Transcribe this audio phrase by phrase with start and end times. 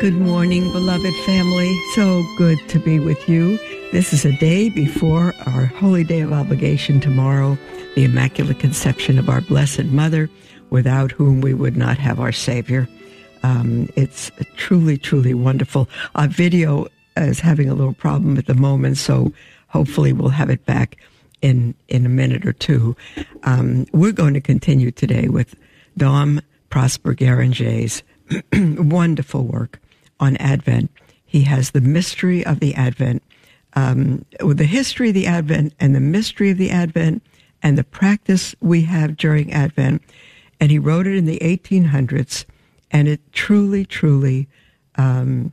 [0.00, 1.80] Good morning, beloved family.
[1.94, 3.58] So good to be with you.
[3.92, 7.56] This is a day before our holy day of obligation tomorrow,
[7.94, 10.28] the Immaculate Conception of our Blessed Mother,
[10.68, 12.88] without whom we would not have our Savior.
[13.44, 15.88] Um, it's truly, truly wonderful.
[16.16, 19.32] Our video is having a little problem at the moment, so
[19.68, 20.96] hopefully we'll have it back
[21.40, 22.96] in in a minute or two.
[23.44, 25.54] Um, we're going to continue today with
[25.96, 28.02] Dom Prosper Guéranger's
[28.52, 29.80] wonderful work
[30.20, 30.90] on Advent.
[31.24, 33.22] He has the mystery of the Advent,
[33.74, 37.22] um, with the history of the Advent and the mystery of the Advent
[37.62, 40.02] and the practice we have during Advent.
[40.60, 42.44] And he wrote it in the 1800s,
[42.90, 44.48] and it truly, truly,
[44.96, 45.52] um,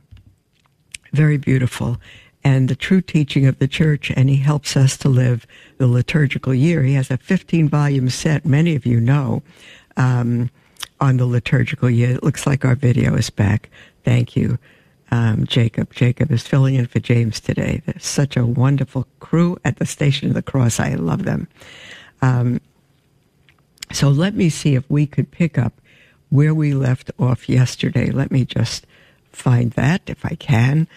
[1.12, 1.98] very beautiful
[2.44, 5.46] and the true teaching of the church, and he helps us to live
[5.78, 6.82] the liturgical year.
[6.82, 9.42] He has a 15 volume set, many of you know,
[9.96, 10.50] um,
[11.00, 12.12] on the liturgical year.
[12.12, 13.70] It looks like our video is back.
[14.04, 14.58] Thank you,
[15.10, 15.92] um, Jacob.
[15.92, 17.82] Jacob is filling in for James today.
[17.86, 20.80] There's such a wonderful crew at the Station of the Cross.
[20.80, 21.48] I love them.
[22.20, 22.60] Um,
[23.92, 25.74] so let me see if we could pick up
[26.30, 28.10] where we left off yesterday.
[28.10, 28.86] Let me just
[29.30, 30.88] find that if I can.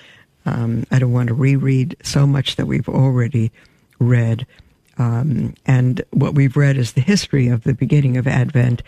[0.45, 3.51] Um, I don't want to reread so much that we've already
[3.99, 4.45] read.
[4.97, 8.81] Um, and what we've read is the history of the beginning of Advent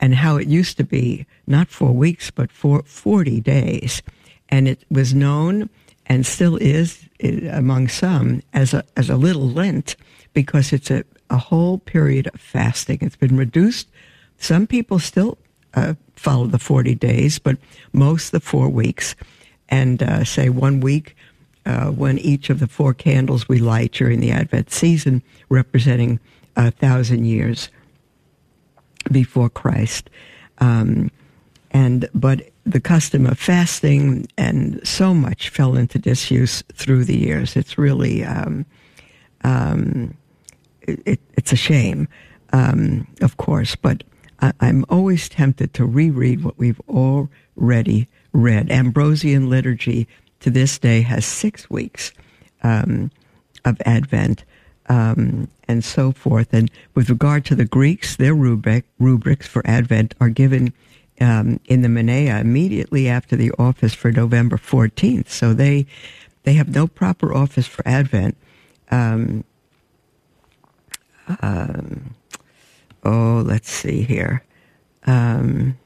[0.00, 4.02] and how it used to be not four weeks, but for 40 days.
[4.48, 5.70] And it was known
[6.06, 7.08] and still is
[7.50, 9.96] among some as a, as a little Lent
[10.32, 12.98] because it's a, a whole period of fasting.
[13.00, 13.88] It's been reduced.
[14.38, 15.38] Some people still
[15.74, 17.56] uh, follow the 40 days, but
[17.92, 19.14] most the four weeks.
[19.68, 21.16] And uh, say one week
[21.66, 26.18] uh, when each of the four candles we light during the Advent season, representing
[26.56, 27.68] a thousand years
[29.10, 30.10] before Christ.
[30.58, 31.10] Um,
[31.70, 37.56] and but the custom of fasting and so much fell into disuse through the years.
[37.56, 38.66] It's really um,
[39.42, 40.14] um,
[40.82, 42.08] it, it's a shame,
[42.52, 43.74] um, of course.
[43.74, 44.04] But
[44.40, 48.70] I, I'm always tempted to reread what we've already read.
[48.70, 50.06] Ambrosian liturgy
[50.42, 52.12] to this day has six weeks
[52.62, 53.10] um,
[53.64, 54.44] of Advent
[54.88, 56.52] um, and so forth.
[56.52, 60.72] And with regard to the Greeks, their rubric, rubrics for Advent are given
[61.20, 65.28] um, in the Menaea immediately after the office for November 14th.
[65.28, 65.86] So they
[66.44, 68.36] they have no proper office for Advent.
[68.90, 69.44] Um,
[71.40, 72.14] um,
[73.04, 74.42] oh, let's see here.
[75.06, 75.78] Um,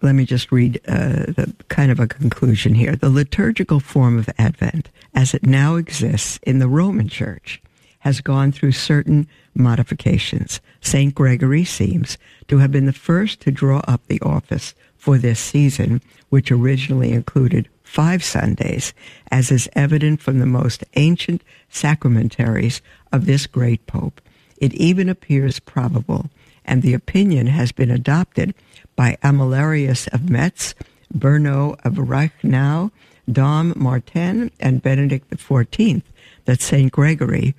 [0.00, 2.94] let me just read uh, the kind of a conclusion here.
[2.94, 7.60] The liturgical form of Advent, as it now exists in the Roman Church,
[8.00, 10.60] has gone through certain modifications.
[10.80, 11.14] St.
[11.14, 12.16] Gregory seems
[12.46, 17.12] to have been the first to draw up the office for this season, which originally
[17.12, 18.92] included five Sundays,
[19.30, 22.82] as is evident from the most ancient sacramentaries
[23.12, 24.20] of this great pope.
[24.58, 26.30] It even appears probable,
[26.68, 28.54] and the opinion has been adopted
[28.94, 30.74] by Amalarius of Metz,
[31.12, 32.92] Berno of Reichenau,
[33.30, 36.02] Dom Martin, and Benedict XIV
[36.44, 36.92] that St.
[36.92, 37.54] Gregory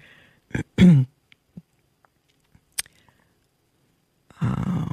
[0.79, 1.05] oh,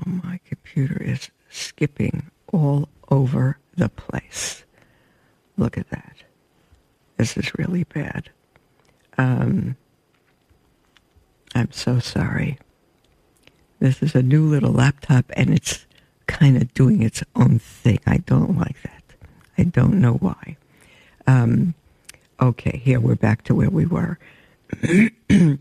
[0.05, 4.65] my computer is skipping all over the place.
[5.57, 6.17] Look at that.
[7.17, 8.31] This is really bad.
[9.17, 9.77] Um,
[11.55, 12.59] I'm so sorry.
[13.79, 15.87] This is a new little laptop and it's
[16.27, 18.01] kind of doing its own thing.
[18.07, 19.03] I don't like that.
[19.59, 20.57] I don't know why.
[21.27, 21.75] Um,
[22.41, 24.19] okay, here we're back to where we were.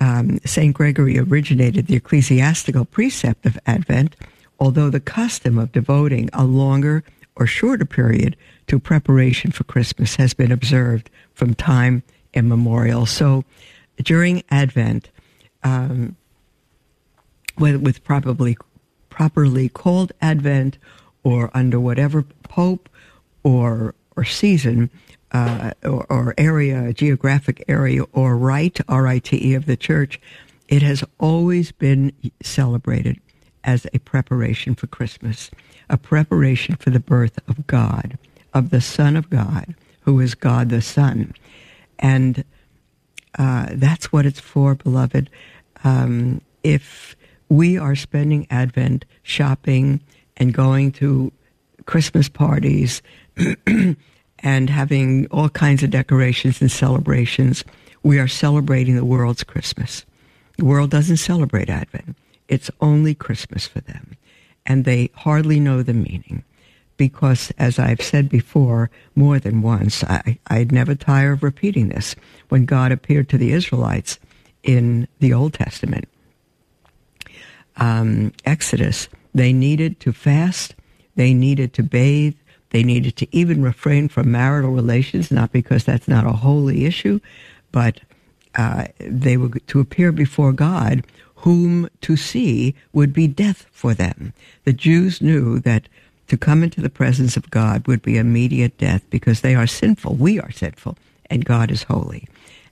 [0.00, 0.74] um, St.
[0.74, 4.16] Gregory originated the ecclesiastical precept of Advent,
[4.58, 7.02] although the custom of devoting a longer
[7.36, 8.36] or shorter period
[8.66, 12.02] to preparation for Christmas has been observed from time
[12.34, 13.06] immemorial.
[13.06, 13.44] So
[14.02, 15.10] during Advent,
[15.62, 16.16] um,
[17.58, 18.56] with, with probably
[19.10, 20.78] properly called Advent
[21.22, 22.88] or under whatever pope
[23.42, 24.90] or or season
[25.32, 30.20] uh, or, or, area, geographic area, or rite, R-I-T-E of the church,
[30.68, 32.12] it has always been
[32.42, 33.18] celebrated
[33.64, 35.50] as a preparation for Christmas,
[35.88, 38.18] a preparation for the birth of God,
[38.52, 41.32] of the Son of God, who is God the Son.
[41.98, 42.44] And
[43.38, 45.30] uh, that's what it's for, beloved.
[45.82, 47.16] Um, if
[47.52, 50.00] we are spending Advent shopping
[50.38, 51.30] and going to
[51.84, 53.02] Christmas parties
[54.38, 57.62] and having all kinds of decorations and celebrations,
[58.02, 60.06] we are celebrating the world's Christmas.
[60.56, 62.16] The world doesn't celebrate Advent.
[62.48, 64.16] It's only Christmas for them.
[64.64, 66.44] And they hardly know the meaning
[66.96, 72.16] because, as I've said before more than once, I, I'd never tire of repeating this.
[72.48, 74.18] When God appeared to the Israelites
[74.62, 76.08] in the Old Testament,
[77.76, 80.74] um, Exodus, they needed to fast,
[81.16, 82.34] they needed to bathe,
[82.70, 87.20] they needed to even refrain from marital relations, not because that's not a holy issue,
[87.70, 88.00] but
[88.54, 91.04] uh, they were to appear before God,
[91.36, 94.32] whom to see would be death for them.
[94.64, 95.88] The Jews knew that
[96.28, 100.14] to come into the presence of God would be immediate death because they are sinful.
[100.14, 100.96] We are sinful,
[101.28, 102.28] and God is holy.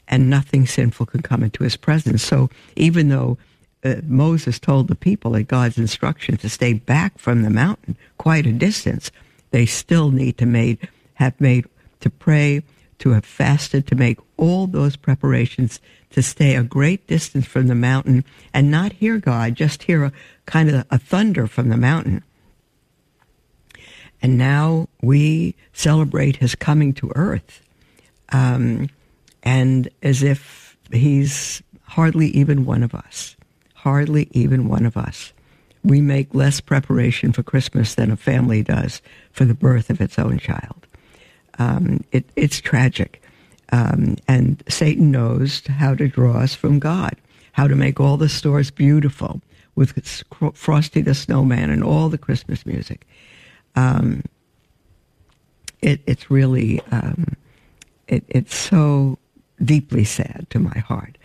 [0.08, 2.22] And nothing sinful can come into his presence.
[2.22, 3.38] So even though
[3.82, 8.46] uh, Moses told the people at God's instruction to stay back from the mountain quite
[8.46, 9.10] a distance,
[9.50, 11.66] they still need to made have made
[12.00, 12.62] to pray,
[12.98, 15.80] to have fasted, to make all those preparations
[16.10, 18.24] to stay a great distance from the mountain
[18.54, 20.12] and not hear God, just hear a
[20.46, 22.24] kind of a thunder from the mountain.
[24.22, 27.62] And now we celebrate his coming to earth,
[28.30, 28.88] um,
[29.42, 33.36] and as if he's hardly even one of us
[33.82, 35.32] hardly even one of us.
[35.82, 39.00] We make less preparation for Christmas than a family does
[39.32, 40.86] for the birth of its own child.
[41.58, 43.22] Um, it, it's tragic.
[43.72, 47.16] Um, and Satan knows how to draw us from God,
[47.52, 49.40] how to make all the stores beautiful
[49.74, 50.24] with
[50.54, 53.06] Frosty the Snowman and all the Christmas music.
[53.76, 54.24] Um,
[55.80, 57.36] it, it's really, um,
[58.08, 59.18] it, it's so
[59.62, 61.16] deeply sad to my heart.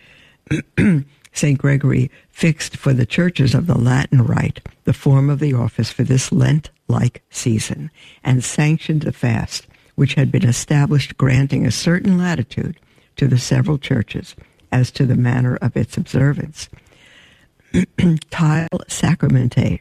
[1.36, 1.58] St.
[1.58, 6.04] Gregory fixed for the churches of the Latin Rite the form of the office for
[6.04, 7.90] this Lent like season
[8.24, 9.66] and sanctioned the fast,
[9.96, 12.78] which had been established granting a certain latitude
[13.16, 14.34] to the several churches
[14.72, 16.68] as to the manner of its observance.
[18.30, 19.80] Tile Sacramente,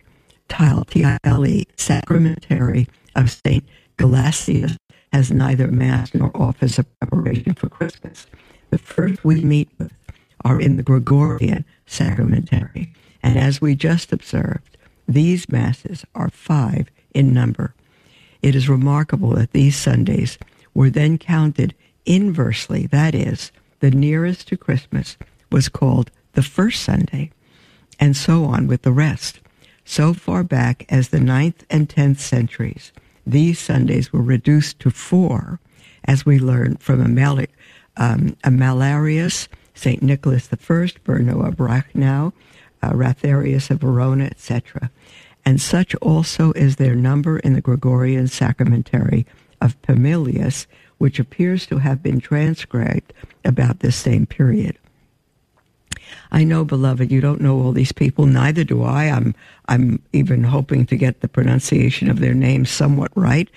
[0.49, 3.63] Tile, T-I-L-E, Sacramentary of St.
[3.97, 4.75] Gelasius
[5.13, 8.27] has neither Mass nor office of preparation for Christmas.
[8.71, 9.91] The first we meet with
[10.45, 12.93] are in the Gregorian sacramentary.
[13.21, 14.77] And as we just observed,
[15.07, 17.73] these masses are five in number.
[18.41, 20.37] It is remarkable that these Sundays
[20.75, 21.73] were then counted
[22.05, 25.17] inversely, that is, the nearest to Christmas
[25.51, 27.31] was called the first Sunday,
[27.99, 29.39] and so on with the rest.
[29.83, 32.91] So far back as the ninth and tenth centuries,
[33.25, 35.59] these Sundays were reduced to four,
[36.03, 37.47] as we learn from Amal-
[37.97, 40.01] um, Amalarius St.
[40.01, 42.33] Nicholas I, Bruno of Brachnau,
[42.81, 44.89] uh, Ratherius of Verona, etc.
[45.45, 49.25] And such also is their number in the Gregorian sacramentary
[49.61, 50.65] of Pamelius,
[50.97, 53.13] which appears to have been transcribed
[53.43, 54.77] about this same period.
[56.31, 58.25] I know, beloved, you don't know all these people.
[58.25, 59.05] Neither do I.
[59.05, 59.35] I'm
[59.67, 63.49] I'm even hoping to get the pronunciation of their names somewhat right.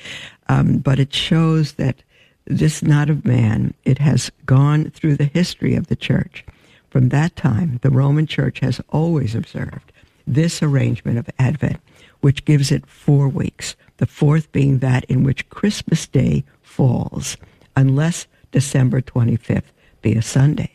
[0.48, 2.02] Um, but it shows that
[2.48, 6.44] this not of man, it has gone through the history of the church.
[6.88, 9.92] From that time, the Roman church has always observed
[10.26, 11.80] this arrangement of Advent,
[12.20, 17.36] which gives it four weeks, the fourth being that in which Christmas Day falls,
[17.76, 19.70] unless December 25th
[20.02, 20.70] be a Sunday.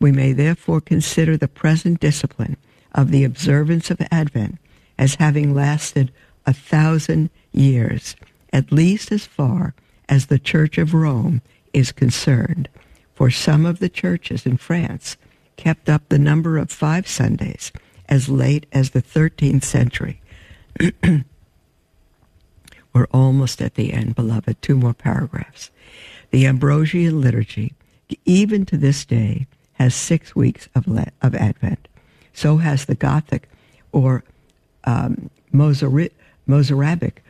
[0.00, 2.56] We may therefore consider the present discipline
[2.92, 4.58] of the observance of Advent
[4.98, 6.12] as having lasted
[6.46, 8.16] a thousand years,
[8.52, 9.74] at least as far
[10.08, 12.68] as the Church of Rome is concerned,
[13.14, 15.16] for some of the churches in France
[15.56, 17.72] kept up the number of five Sundays
[18.08, 20.20] as late as the 13th century.
[22.92, 24.62] We're almost at the end, beloved.
[24.62, 25.70] Two more paragraphs.
[26.30, 27.74] The Ambrosian liturgy,
[28.24, 31.88] even to this day, has six weeks of, le- of Advent.
[32.32, 33.48] So has the Gothic
[33.92, 34.24] or
[34.84, 36.10] um, Mozarabic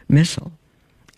[0.09, 0.53] Missal,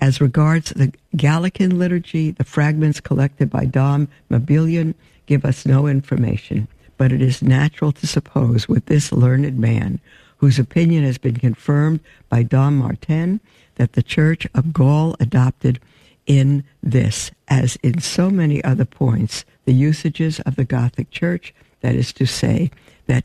[0.00, 4.95] as regards the Gallican liturgy, the fragments collected by Dom Mabillon
[5.26, 6.66] give us no information,
[6.97, 10.00] but it is natural to suppose with this learned man,
[10.38, 13.40] whose opinion has been confirmed by Dom Martin,
[13.76, 15.78] that the Church of Gaul adopted
[16.26, 21.95] in this, as in so many other points, the usages of the Gothic Church, that
[21.95, 22.71] is to say,
[23.07, 23.25] that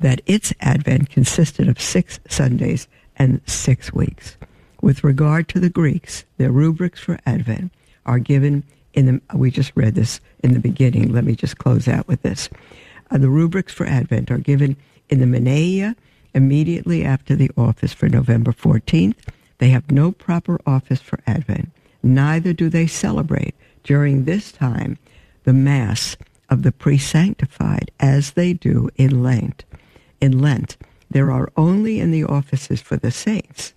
[0.00, 4.38] that its advent consisted of six Sundays and six weeks.
[4.82, 7.72] With regard to the Greeks, their rubrics for Advent
[8.06, 11.12] are given in the, we just read this in the beginning.
[11.12, 12.48] Let me just close out with this.
[13.10, 14.76] Uh, the rubrics for Advent are given
[15.08, 15.96] in the Menaea
[16.34, 19.16] immediately after the office for November 14th.
[19.58, 21.70] They have no proper office for Advent.
[22.02, 24.98] Neither do they celebrate during this time
[25.44, 26.16] the Mass
[26.48, 29.64] of the pre-sanctified as they do in Lent.
[30.20, 30.76] In Lent,
[31.10, 33.74] there are only in the offices for the saints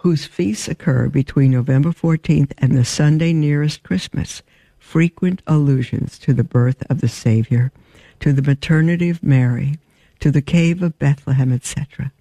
[0.00, 4.42] whose feasts occur between November 14th and the Sunday nearest Christmas,
[4.78, 7.70] frequent allusions to the birth of the Savior,
[8.18, 9.78] to the maternity of Mary,
[10.18, 12.12] to the cave of Bethlehem, etc.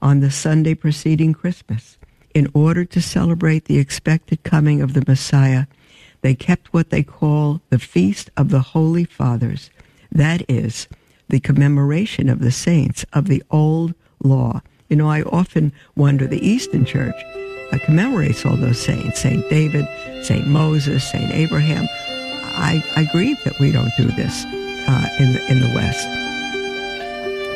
[0.00, 1.98] On the Sunday preceding Christmas,
[2.34, 5.66] in order to celebrate the expected coming of the Messiah,
[6.22, 9.68] they kept what they call the Feast of the Holy Fathers,
[10.10, 10.88] that is,
[11.28, 13.92] the commemoration of the saints of the Old
[14.22, 14.62] Law
[14.92, 17.14] you know, I often wonder the Eastern Church
[17.72, 19.88] uh, commemorates all those saints Saint David,
[20.22, 21.86] Saint Moses, Saint Abraham.
[21.90, 26.06] I, I grieve that we don't do this uh, in, the, in the West.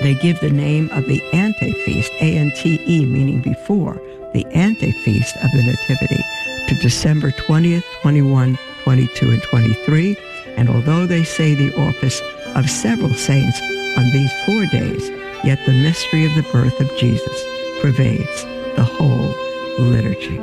[0.03, 4.01] They give the name of the ante feast, A N T E, meaning before,
[4.33, 6.23] the ante feast of the Nativity,
[6.69, 10.17] to December 20th, 21, 22, and 23.
[10.57, 12.23] And although they say the office
[12.55, 13.61] of several saints
[13.99, 15.11] on these four days,
[15.45, 17.45] Yet the mystery of the birth of Jesus
[17.81, 18.45] pervades
[18.77, 19.35] the whole
[19.79, 20.39] liturgy.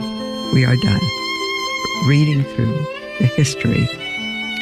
[0.53, 1.01] We are done
[2.07, 2.77] reading through
[3.19, 3.87] the history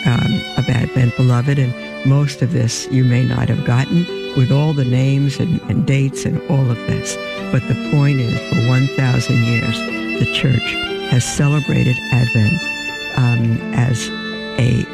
[0.05, 1.73] um, of Advent, beloved, and
[2.05, 6.25] most of this you may not have gotten with all the names and, and dates
[6.25, 7.15] and all of this.
[7.51, 9.77] But the point is, for 1,000 years,
[10.19, 10.73] the church
[11.11, 12.53] has celebrated Advent
[13.17, 14.09] um, as
[14.59, 14.85] a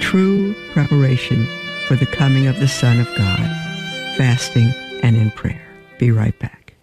[0.00, 1.46] true preparation
[1.86, 3.69] for the coming of the Son of God
[4.16, 5.66] fasting, and in prayer.
[5.98, 6.74] Be right back.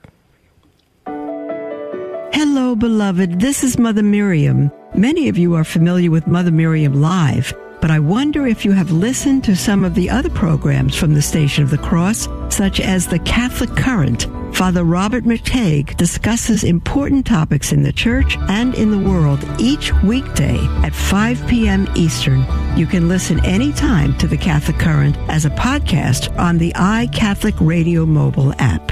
[2.34, 3.39] Hello, beloved.
[3.39, 4.72] This is Mother Miriam.
[4.96, 8.91] Many of you are familiar with Mother Miriam Live, but I wonder if you have
[8.91, 13.07] listened to some of the other programs from the Station of the Cross, such as
[13.07, 18.98] the Catholic Current Father Robert McTeigue discusses important topics in the church and in the
[18.98, 21.88] world each weekday at 5 p.m.
[21.96, 22.43] Eastern.
[22.75, 28.03] You can listen anytime to the Catholic Current as a podcast on the iCatholic Radio
[28.05, 28.91] mobile app.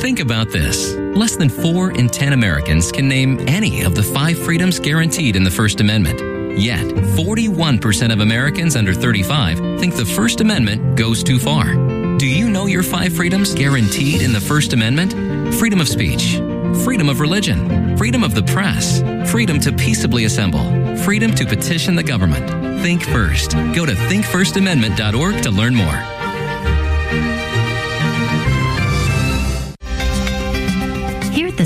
[0.00, 0.94] Think about this.
[1.16, 5.42] Less than 4 in 10 Americans can name any of the five freedoms guaranteed in
[5.42, 6.33] the First Amendment.
[6.56, 11.74] Yet, 41% of Americans under 35 think the First Amendment goes too far.
[12.16, 15.12] Do you know your five freedoms guaranteed in the First Amendment?
[15.54, 16.36] Freedom of speech,
[16.84, 22.02] freedom of religion, freedom of the press, freedom to peaceably assemble, freedom to petition the
[22.02, 22.48] government.
[22.82, 23.52] Think first.
[23.74, 26.13] Go to thinkfirstamendment.org to learn more.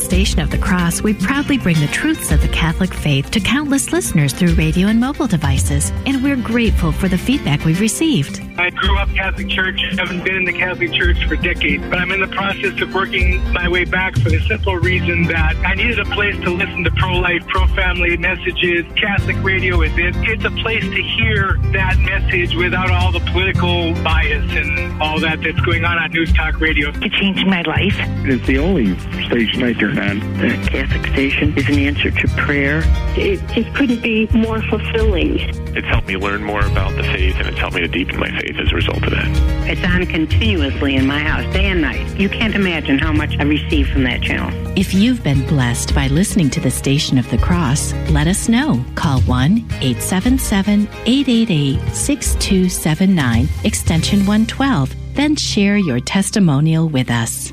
[0.09, 3.93] Station of the Cross, we proudly bring the truths of the Catholic faith to countless
[3.93, 8.48] listeners through radio and mobile devices, and we're grateful for the feedback we've received.
[8.59, 12.11] I grew up Catholic Church, haven't been in the Catholic Church for decades, but I'm
[12.11, 16.01] in the process of working my way back for the simple reason that I needed
[16.01, 18.85] a place to listen to pro-life, pro-family messages.
[18.97, 20.13] Catholic radio is it.
[20.29, 25.41] It's a place to hear that message without all the political bias and all that
[25.41, 26.89] that's going on on News Talk Radio.
[27.01, 27.95] It changed my life.
[28.27, 28.99] It's the only
[29.29, 30.19] station I turn on.
[30.39, 32.83] The Catholic station is an answer to prayer.
[33.17, 35.39] It just couldn't be more fulfilling.
[35.77, 38.29] It's helped me learn more about the faith, and it's helped me to deepen my
[38.41, 39.29] faith as a result of that.
[39.69, 42.19] It's on continuously in my house, day and night.
[42.19, 44.51] You can't imagine how much I receive from that channel.
[44.79, 48.85] If you've been blessed by listening to the Station of the Cross, let us know.
[48.95, 54.95] Call 1 877 888 6279, extension 112.
[55.15, 57.53] Then share your testimonial with us.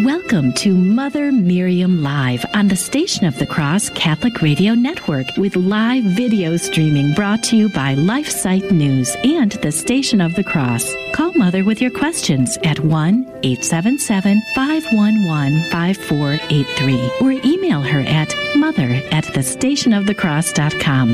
[0.00, 5.54] Welcome to Mother Miriam Live on the Station of the Cross Catholic Radio Network with
[5.54, 10.92] live video streaming brought to you by LifeSite News and the Station of the Cross.
[11.12, 19.00] Call Mother with your questions at 1 877 511 5483 or email her at mother
[19.12, 21.08] at thestationofthecross.com.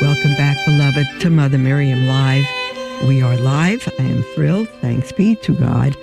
[0.00, 2.46] Welcome back, beloved, to Mother Miriam Live.
[3.06, 3.86] We are live.
[3.98, 4.70] I am thrilled.
[4.80, 5.94] Thanks be to God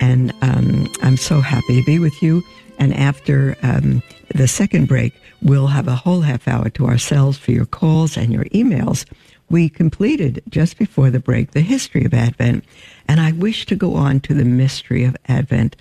[0.00, 2.42] and um, I'm so happy to be with you.
[2.78, 4.02] And after um,
[4.34, 5.12] the second break,
[5.42, 9.04] we'll have a whole half hour to ourselves for your calls and your emails.
[9.50, 12.64] We completed just before the break the history of Advent,
[13.08, 15.76] and I wish to go on to the mystery of Advent.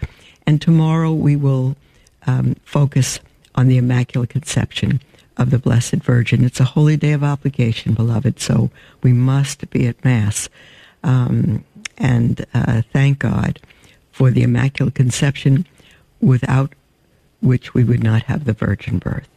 [0.46, 1.76] And tomorrow we will
[2.26, 3.20] um, focus
[3.56, 5.02] on the Immaculate Conception
[5.36, 6.46] of the Blessed Virgin.
[6.46, 8.72] It's a holy day of obligation, beloved, so
[9.04, 10.50] we must be at Mass.
[11.04, 11.64] Um,
[11.98, 13.60] and uh, thank God
[14.18, 15.64] for the Immaculate Conception
[16.20, 16.74] without
[17.40, 19.30] which we would not have the virgin birth.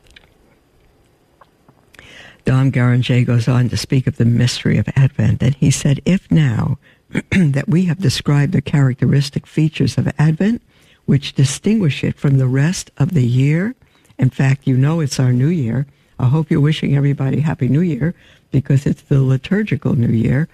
[2.47, 6.31] Dom Guéranger goes on to speak of the mystery of Advent, and he said, If
[6.31, 6.79] now
[7.31, 10.63] that we have described the characteristic features of Advent,
[11.05, 13.75] which distinguish it from the rest of the year,
[14.19, 15.87] in fact, you know it's our new year.
[16.19, 18.15] I hope you're wishing everybody Happy New Year
[18.51, 20.49] because it's the liturgical New Year.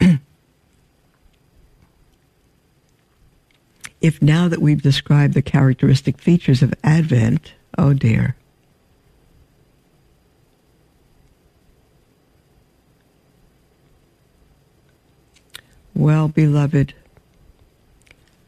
[4.04, 8.36] if now that we've described the characteristic features of Advent, oh dear,
[15.94, 16.92] Well, beloved,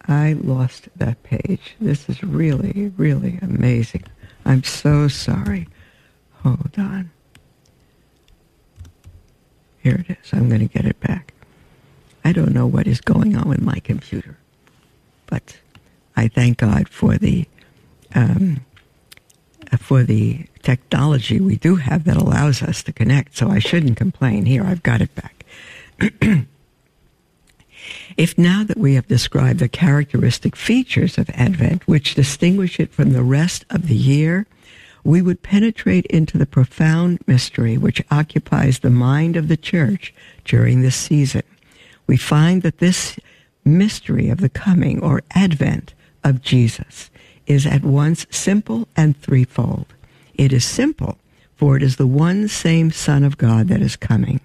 [0.06, 1.76] I lost that page.
[1.80, 4.02] This is really, really amazing.
[4.44, 5.68] I'm so sorry.
[6.42, 7.10] Hold on.
[9.78, 10.32] Here it is.
[10.32, 11.32] I'm going to get it back.
[12.25, 14.36] I don't know what is going on with my computer,
[15.26, 15.56] but
[16.16, 17.47] I thank God for the
[18.14, 18.64] um,
[19.78, 23.37] for the technology we do have that allows us to connect.
[23.37, 24.47] So I shouldn't complain.
[24.47, 25.45] Here, I've got it back.
[28.16, 33.12] If now that we have described the characteristic features of Advent which distinguish it from
[33.12, 34.47] the rest of the year,
[35.04, 40.12] we would penetrate into the profound mystery which occupies the mind of the church
[40.45, 41.42] during this season.
[42.06, 43.18] We find that this
[43.66, 45.92] mystery of the coming or advent
[46.25, 47.11] of Jesus
[47.46, 49.87] is at once simple and threefold.
[50.35, 51.18] It is simple,
[51.56, 54.40] for it is the one same Son of God that is coming.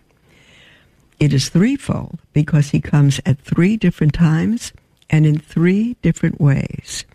[1.19, 4.73] It is threefold because he comes at three different times
[5.09, 7.05] and in three different ways.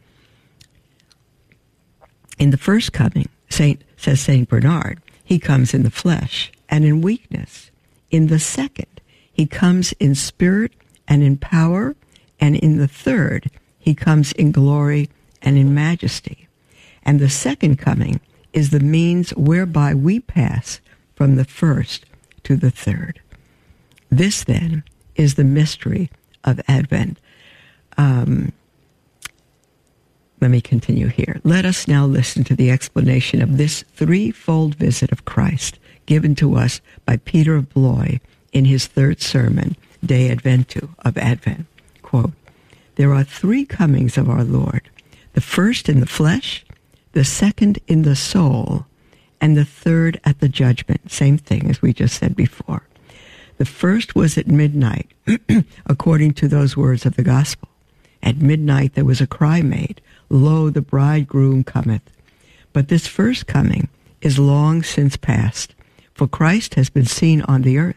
[2.39, 7.01] In the first coming, Saint says Saint Bernard, he comes in the flesh and in
[7.01, 7.71] weakness.
[8.11, 9.01] In the second,
[9.33, 10.73] he comes in spirit
[11.09, 11.95] and in power,
[12.41, 15.09] and in the third, he comes in glory
[15.43, 16.49] and in majesty.
[17.03, 18.21] And the second coming
[18.53, 20.81] is the means whereby we pass
[21.15, 22.05] from the first
[22.43, 23.21] to the third.
[24.11, 24.83] This then
[25.15, 26.11] is the mystery
[26.45, 27.19] of Advent.
[27.97, 28.53] Um,
[30.41, 31.41] let me continue here.
[31.45, 36.57] Let us now listen to the explanation of this threefold visit of Christ given to
[36.57, 38.19] us by Peter of Blois
[38.53, 39.77] in his third sermon,
[40.07, 41.67] De Adventu, of Advent.
[42.03, 42.33] Quote,
[42.95, 44.89] There are three comings of our Lord
[45.33, 46.65] the first in the flesh,
[47.13, 48.87] the second in the soul,
[49.39, 51.11] and the third at the judgment.
[51.11, 52.85] Same thing as we just said before.
[53.59, 55.11] The first was at midnight,
[55.87, 57.69] according to those words of the gospel.
[58.23, 62.11] At midnight there was a cry made, Lo, the bridegroom cometh.
[62.73, 63.89] But this first coming
[64.23, 65.75] is long since past,
[66.15, 67.97] for Christ has been seen on the earth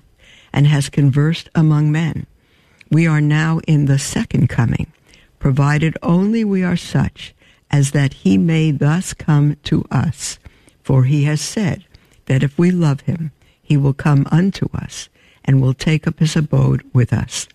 [0.53, 2.25] and has conversed among men.
[2.91, 4.91] We are now in the second coming,
[5.37, 7.33] provided only we are such
[7.71, 10.39] as that he may thus come to us.
[10.81, 11.85] For he has said
[12.25, 13.31] that if we love him,
[13.61, 15.09] he will come unto us
[15.45, 17.47] and will take up his abode with us.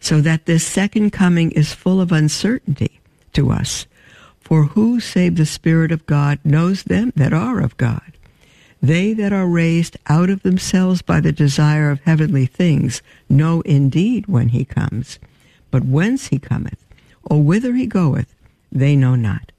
[0.00, 3.00] So that this second coming is full of uncertainty
[3.32, 3.86] to us.
[4.40, 8.12] For who save the Spirit of God knows them that are of God?
[8.80, 14.26] They that are raised out of themselves by the desire of heavenly things know indeed
[14.26, 15.18] when he comes.
[15.70, 16.84] But whence he cometh,
[17.24, 18.34] or whither he goeth,
[18.70, 19.52] they know not.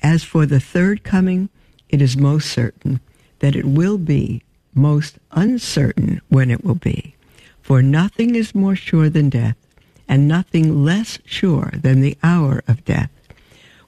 [0.00, 1.48] As for the third coming,
[1.88, 3.00] it is most certain
[3.40, 4.42] that it will be
[4.74, 7.14] most uncertain when it will be.
[7.60, 9.56] For nothing is more sure than death,
[10.08, 13.10] and nothing less sure than the hour of death.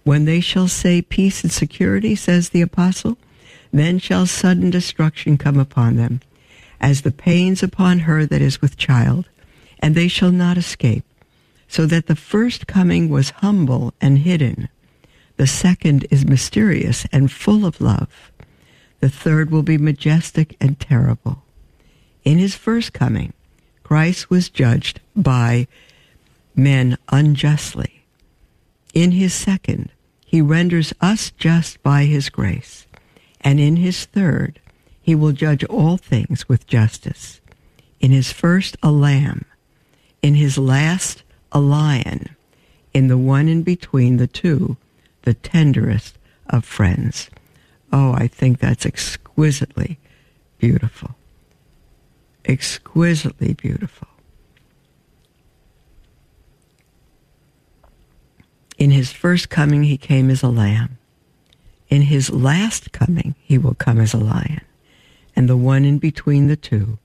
[0.04, 3.16] When they shall say peace and security, says the apostle,
[3.72, 6.20] then shall sudden destruction come upon them,
[6.80, 9.28] as the pains upon her that is with child,
[9.78, 11.04] and they shall not escape.
[11.68, 14.68] So that the first coming was humble and hidden.
[15.36, 18.32] The second is mysterious and full of love.
[18.98, 21.42] The third will be majestic and terrible.
[22.24, 23.32] In his first coming,
[23.82, 25.66] Christ was judged by
[26.54, 28.04] men unjustly.
[28.92, 29.90] In his second,
[30.26, 32.86] he renders us just by his grace.
[33.40, 34.60] And in his third,
[35.00, 37.40] he will judge all things with justice.
[38.00, 39.44] In his first, a lamb.
[40.22, 41.22] In his last,
[41.52, 42.36] a lion.
[42.92, 44.76] In the one in between the two,
[45.22, 47.30] the tenderest of friends.
[47.92, 49.98] Oh, I think that's exquisitely
[50.58, 51.16] beautiful.
[52.44, 54.08] Exquisitely beautiful.
[58.78, 60.96] In his first coming, he came as a lamb.
[61.90, 64.60] In his last coming, he will come as a lion.
[65.34, 66.98] And the one in between the two,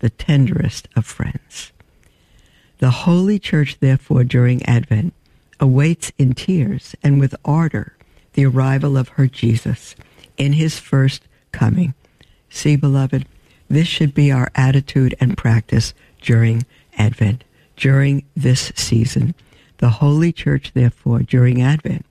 [0.00, 1.72] the tenderest of friends.
[2.78, 5.14] The Holy Church, therefore, during Advent,
[5.58, 7.96] awaits in tears and with ardor
[8.34, 9.96] the arrival of her Jesus
[10.36, 11.22] in his first
[11.52, 11.94] coming.
[12.50, 13.26] See, beloved,
[13.68, 16.66] this should be our attitude and practice during
[16.98, 17.44] Advent,
[17.76, 19.34] during this season.
[19.78, 22.04] The Holy Church, therefore, during Advent,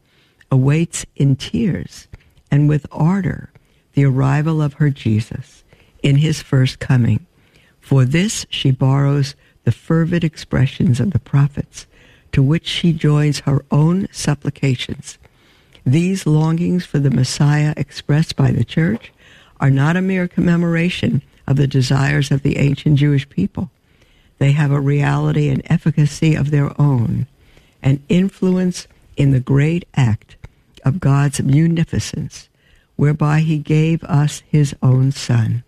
[0.50, 2.08] awaits in tears
[2.56, 3.50] and with ardor
[3.96, 5.65] the arrival of her Jesus
[6.02, 7.26] in his first coming.
[7.82, 11.86] For this she borrows the fervid expressions of the prophets,
[12.32, 15.18] to which she joins her own supplications.
[15.86, 19.12] These longings for the Messiah expressed by the church
[19.60, 23.70] are not a mere commemoration of the desires of the ancient Jewish people.
[24.38, 27.28] They have a reality and efficacy of their own,
[27.84, 28.88] an influence
[29.18, 30.38] in the great act
[30.86, 32.48] of God's munificence,
[32.95, 35.63] whereby he gave us his own Son.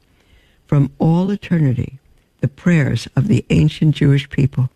[0.65, 1.99] From all eternity,
[2.39, 4.69] the prayers of the ancient Jewish people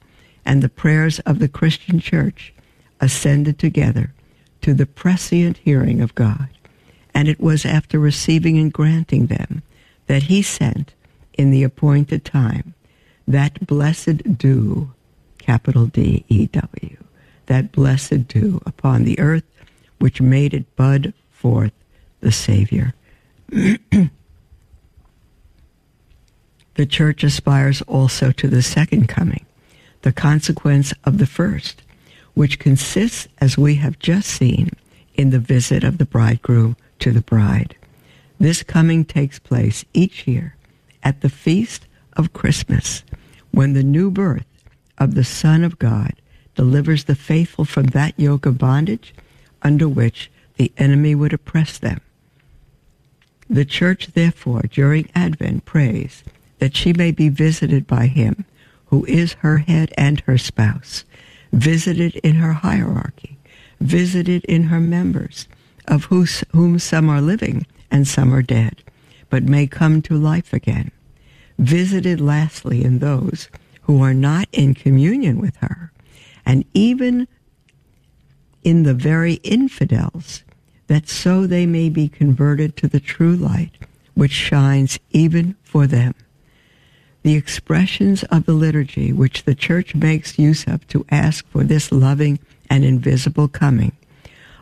[0.44, 2.54] and the prayers of the Christian church
[3.00, 4.14] ascended together
[4.62, 6.50] to the prescient hearing of God.
[7.14, 9.62] And it was after receiving and granting them
[10.08, 10.94] that he sent
[11.38, 12.74] in the appointed time
[13.28, 14.92] that blessed dew,
[15.38, 16.98] capital D E W,
[17.46, 19.44] that blessed dew upon the earth
[20.02, 21.74] which made it bud forth
[22.22, 22.94] the Savior.
[23.50, 24.10] the
[26.88, 29.46] church aspires also to the second coming,
[30.02, 31.84] the consequence of the first,
[32.34, 34.72] which consists, as we have just seen,
[35.16, 37.76] in the visit of the bridegroom to the bride.
[38.40, 40.56] This coming takes place each year
[41.04, 43.04] at the feast of Christmas,
[43.52, 44.46] when the new birth
[44.98, 46.14] of the Son of God
[46.56, 49.14] delivers the faithful from that yoke of bondage
[49.62, 52.02] under which the enemy would oppress them.
[53.50, 56.24] The church, therefore, during Advent prays
[56.60, 58.46] that she may be visited by him
[58.86, 61.06] who is her head and her spouse,
[61.52, 63.38] visited in her hierarchy,
[63.80, 65.48] visited in her members,
[65.88, 68.84] of whose, whom some are living and some are dead,
[69.30, 70.92] but may come to life again,
[71.58, 73.50] visited lastly in those
[73.84, 75.92] who are not in communion with her,
[76.46, 77.28] and even
[78.64, 80.44] in the very infidels,
[80.88, 83.72] that so they may be converted to the true light,
[84.14, 86.14] which shines even for them
[87.24, 91.92] the expressions of the liturgy which the church makes use of to ask for this
[91.92, 93.92] loving and invisible coming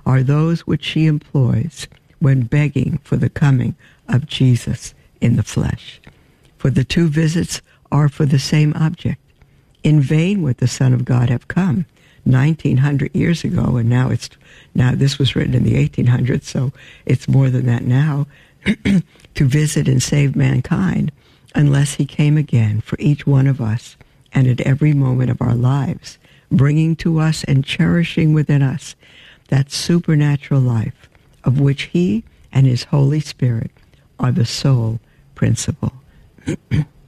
[0.06, 1.88] are those which she employs
[2.20, 3.76] when begging for the coming
[4.08, 6.02] of Jesus in the flesh.
[6.58, 9.22] For the two visits are for the same object.
[9.84, 11.86] In vain would the Son of God have come
[12.32, 14.30] 1900 years ago, and now it's
[14.76, 16.72] now this was written in the 1800s, so
[17.06, 18.28] it's more than that now,
[18.66, 21.12] to visit and save mankind
[21.56, 23.98] unless he came again for each one of us
[24.34, 26.18] and at every moment of our lives,
[26.52, 28.96] bringing to us and cherishing within us
[29.48, 31.10] that supernatural life
[31.44, 33.72] of which he and his Holy Spirit
[34.20, 35.00] are the sole
[35.36, 35.94] principle.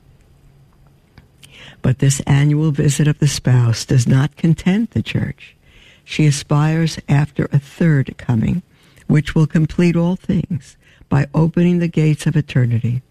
[1.81, 5.55] but this annual visit of the spouse does not content the church.
[6.03, 8.61] She aspires after a third coming,
[9.07, 10.77] which will complete all things
[11.09, 13.01] by opening the gates of eternity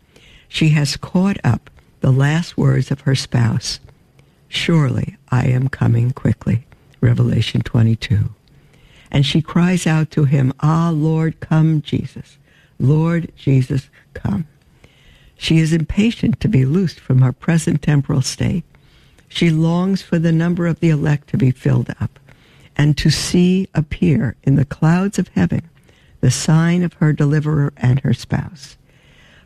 [0.50, 3.78] she has caught up the last words of her spouse.
[4.48, 6.66] Surely I am coming quickly.
[7.00, 8.30] Revelation 22.
[9.12, 12.36] And she cries out to him, Ah, Lord, come, Jesus.
[12.80, 14.48] Lord Jesus, come.
[15.42, 18.62] She is impatient to be loosed from her present temporal state.
[19.26, 22.18] She longs for the number of the elect to be filled up
[22.76, 25.62] and to see appear in the clouds of heaven
[26.20, 28.76] the sign of her deliverer and her spouse.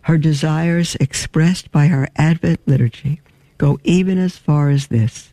[0.02, 3.20] Her desires expressed by her Advent liturgy
[3.57, 5.33] go even as far as this.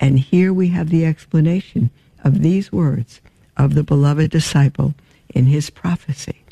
[0.00, 1.90] And here we have the explanation
[2.24, 3.20] of these words
[3.54, 4.94] of the beloved disciple
[5.28, 6.42] in his prophecy.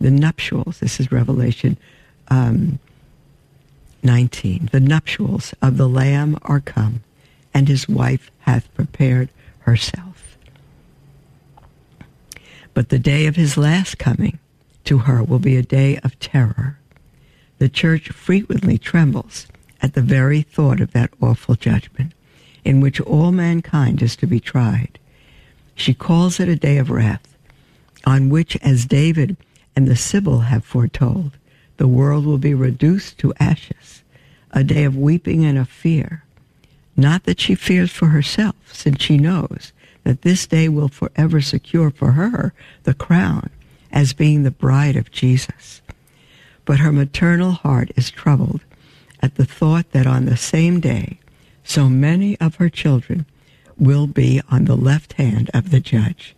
[0.00, 1.76] The nuptials, this is Revelation
[2.30, 2.78] um,
[4.02, 4.70] 19.
[4.72, 7.02] The nuptials of the Lamb are come,
[7.52, 9.28] and his wife hath prepared
[9.60, 10.38] herself.
[12.72, 14.38] But the day of his last coming
[14.84, 16.78] to her will be a day of terror.
[17.58, 19.46] The church frequently trembles
[19.82, 22.14] at the very thought of that awful judgment
[22.64, 24.98] in which all mankind is to be tried.
[25.74, 27.36] She calls it a day of wrath,
[28.04, 29.36] on which, as David
[29.74, 31.32] and the Sibyl have foretold,
[31.80, 34.02] the world will be reduced to ashes,
[34.50, 36.22] a day of weeping and of fear.
[36.94, 39.72] Not that she fears for herself, since she knows
[40.04, 43.48] that this day will forever secure for her the crown
[43.90, 45.80] as being the bride of Jesus.
[46.66, 48.60] But her maternal heart is troubled
[49.22, 51.18] at the thought that on the same day
[51.64, 53.24] So many of her children
[53.78, 56.36] will be on the left hand of the judge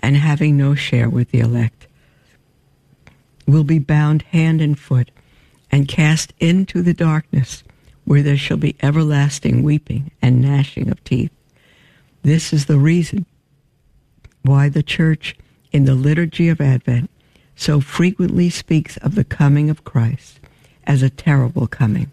[0.00, 1.86] and having no share with the elect,
[3.46, 5.10] will be bound hand and foot
[5.70, 7.64] and cast into the darkness
[8.04, 11.30] where there shall be everlasting weeping and gnashing of teeth.
[12.22, 13.26] This is the reason
[14.42, 15.36] why the church
[15.72, 17.10] in the liturgy of Advent
[17.56, 20.40] so frequently speaks of the coming of Christ
[20.84, 22.10] as a terrible coming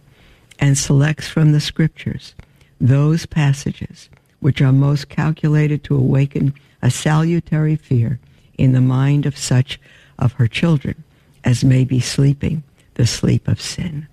[0.60, 2.36] and selects from the scriptures
[2.80, 8.20] those passages which are most calculated to awaken a salutary fear
[8.58, 9.80] in the mind of such
[10.18, 11.04] of her children
[11.50, 12.62] as may be sleeping
[12.94, 14.08] the sleep of sin.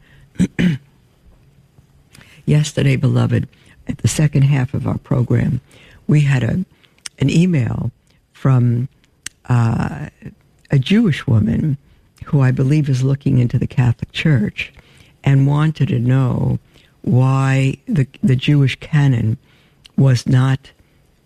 [2.47, 3.47] Yesterday, beloved,
[3.87, 5.61] at the second half of our program,
[6.07, 6.65] we had a,
[7.19, 7.91] an email
[8.33, 8.89] from
[9.51, 10.09] uh,
[10.71, 11.77] a Jewish woman
[12.25, 14.73] who I believe is looking into the Catholic Church
[15.23, 16.59] and wanted to know
[17.03, 19.37] why the, the Jewish canon
[19.95, 20.71] was not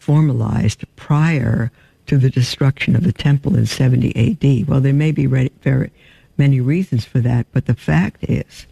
[0.01, 1.71] formalized prior
[2.11, 4.67] to the destruction of the temple in 70 AD.
[4.67, 5.93] Well, there may be very
[6.37, 8.67] many reasons for that, but the fact is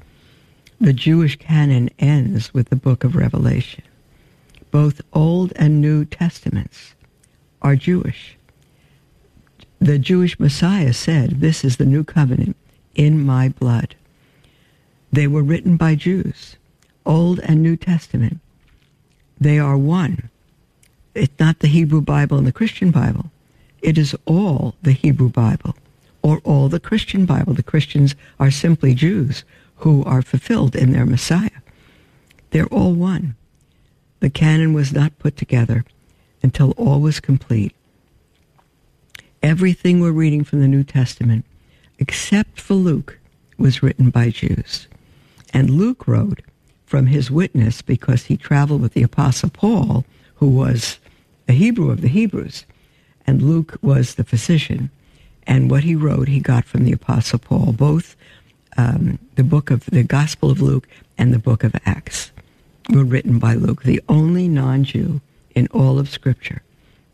[0.81, 3.85] the Jewish canon ends with the book of Revelation.
[4.73, 6.97] Both Old and New Testaments
[7.63, 8.37] are Jewish.
[9.79, 12.57] The Jewish Messiah said, This is the new covenant
[12.97, 13.95] in my blood.
[15.13, 16.57] They were written by Jews,
[17.07, 18.41] Old and New Testament.
[19.41, 20.29] They are one.
[21.15, 23.31] It's not the Hebrew Bible and the Christian Bible.
[23.81, 25.77] It is all the Hebrew Bible
[26.23, 27.55] or all the Christian Bible.
[27.55, 29.45] The Christians are simply Jews
[29.77, 31.51] who are fulfilled in their Messiah.
[32.51, 33.37] They're all one.
[34.21, 35.85] The canon was not put together
[36.43, 37.75] until all was complete.
[39.43, 41.45] Everything we're reading from the New Testament,
[41.99, 43.19] except for Luke,
[43.57, 44.89] was written by Jews.
[45.53, 46.41] And Luke wrote
[46.85, 50.05] from his witness because he traveled with the Apostle Paul,
[50.39, 50.99] who was
[51.49, 52.65] a Hebrew of the Hebrews,
[53.27, 54.91] and Luke was the physician.
[55.47, 58.17] And what he wrote, he got from the Apostle Paul, both
[58.77, 62.33] um, the book of the Gospel of Luke and the book of Acts
[62.91, 65.21] were written by Luke, the only non Jew
[65.55, 66.63] in all of Scripture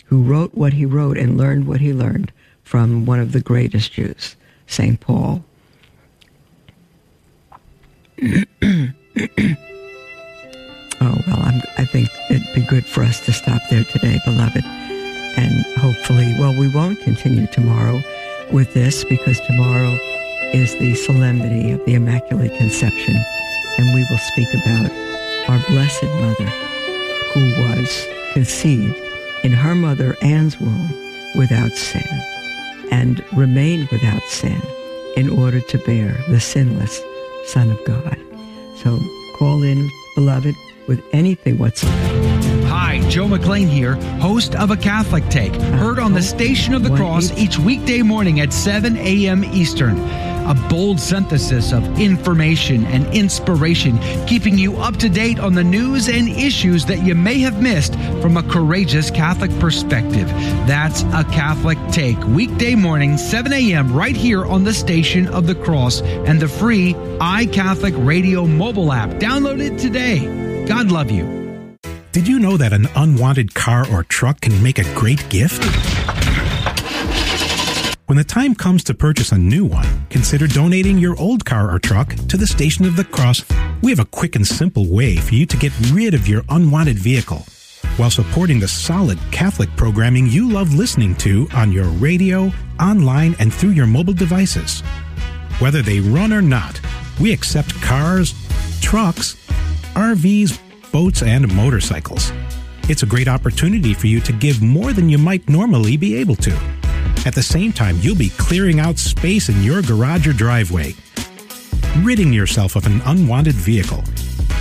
[0.06, 2.30] who wrote what he wrote and learned what he learned
[2.62, 5.00] from one of the greatest Jews, St.
[5.00, 5.44] Paul.
[11.04, 14.64] Oh, well, I'm, I think it'd be good for us to stop there today, beloved.
[14.64, 18.02] And hopefully, well, we won't continue tomorrow
[18.50, 19.98] with this because tomorrow
[20.54, 23.16] is the solemnity of the Immaculate Conception.
[23.76, 24.90] And we will speak about
[25.50, 26.50] our Blessed Mother
[27.34, 28.96] who was conceived
[29.42, 30.88] in her mother Anne's womb
[31.36, 32.08] without sin
[32.90, 34.58] and remained without sin
[35.16, 37.02] in order to bear the sinless
[37.44, 38.16] Son of God.
[38.76, 38.98] So
[39.36, 40.54] call in, beloved,
[40.86, 42.14] with anything whatsoever.
[42.66, 46.82] Hi, Joe McClane here, host of A Catholic Take, heard on the oh, Station of
[46.82, 49.44] the Cross each weekday morning at 7 a.m.
[49.44, 49.98] Eastern.
[50.46, 56.08] A bold synthesis of information and inspiration, keeping you up to date on the news
[56.08, 60.28] and issues that you may have missed from a courageous Catholic perspective.
[60.66, 65.54] That's A Catholic Take, weekday morning, 7 a.m., right here on the Station of the
[65.54, 69.10] Cross and the free iCatholic Radio mobile app.
[69.12, 70.43] Download it today.
[70.66, 71.24] God love you.
[72.12, 75.62] Did you know that an unwanted car or truck can make a great gift?
[78.06, 81.78] When the time comes to purchase a new one, consider donating your old car or
[81.78, 83.44] truck to the Station of the Cross.
[83.82, 86.98] We have a quick and simple way for you to get rid of your unwanted
[86.98, 87.44] vehicle
[87.96, 92.50] while supporting the solid Catholic programming you love listening to on your radio,
[92.80, 94.80] online, and through your mobile devices.
[95.58, 96.80] Whether they run or not,
[97.20, 98.34] we accept cars,
[98.80, 99.36] trucks,
[99.94, 100.58] RVs,
[100.92, 102.32] boats, and motorcycles.
[102.88, 106.36] It's a great opportunity for you to give more than you might normally be able
[106.36, 106.52] to.
[107.24, 110.94] At the same time, you'll be clearing out space in your garage or driveway,
[112.02, 114.02] ridding yourself of an unwanted vehicle.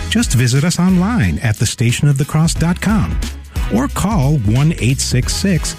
[0.10, 3.20] Just visit us online at thestationofthecross.com
[3.76, 5.76] or call 1 866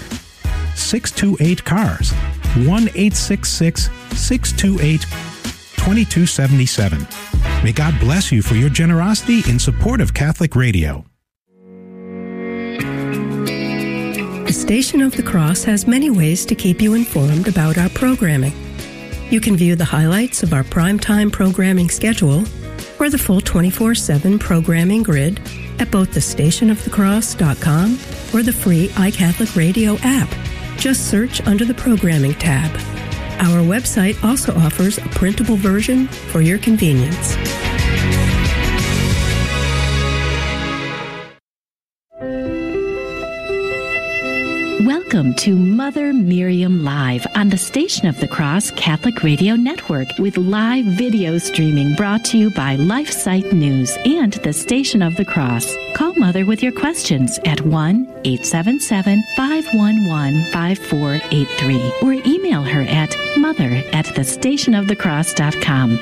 [0.75, 2.11] 628 CARS.
[2.11, 5.34] 1 866 628
[5.85, 7.05] 2277.
[7.63, 11.05] May God bless you for your generosity in support of Catholic Radio.
[14.47, 18.53] The Station of the Cross has many ways to keep you informed about our programming.
[19.29, 22.43] You can view the highlights of our primetime programming schedule
[22.99, 25.39] or the full 24 7 programming grid
[25.77, 27.91] at both thestationofthecross.com
[28.33, 30.29] or the free iCatholic Radio app.
[30.79, 32.71] Just search under the programming tab.
[33.39, 37.35] Our website also offers a printable version for your convenience.
[45.15, 50.35] Welcome to Mother Miriam Live on the Station of the Cross Catholic Radio Network with
[50.35, 55.73] live video streaming brought to you by LifeSite News and the Station of the Cross.
[55.93, 63.81] Call Mother with your questions at 1 877 511 5483 or email her at mother
[63.93, 65.97] at thestationofthecross.com.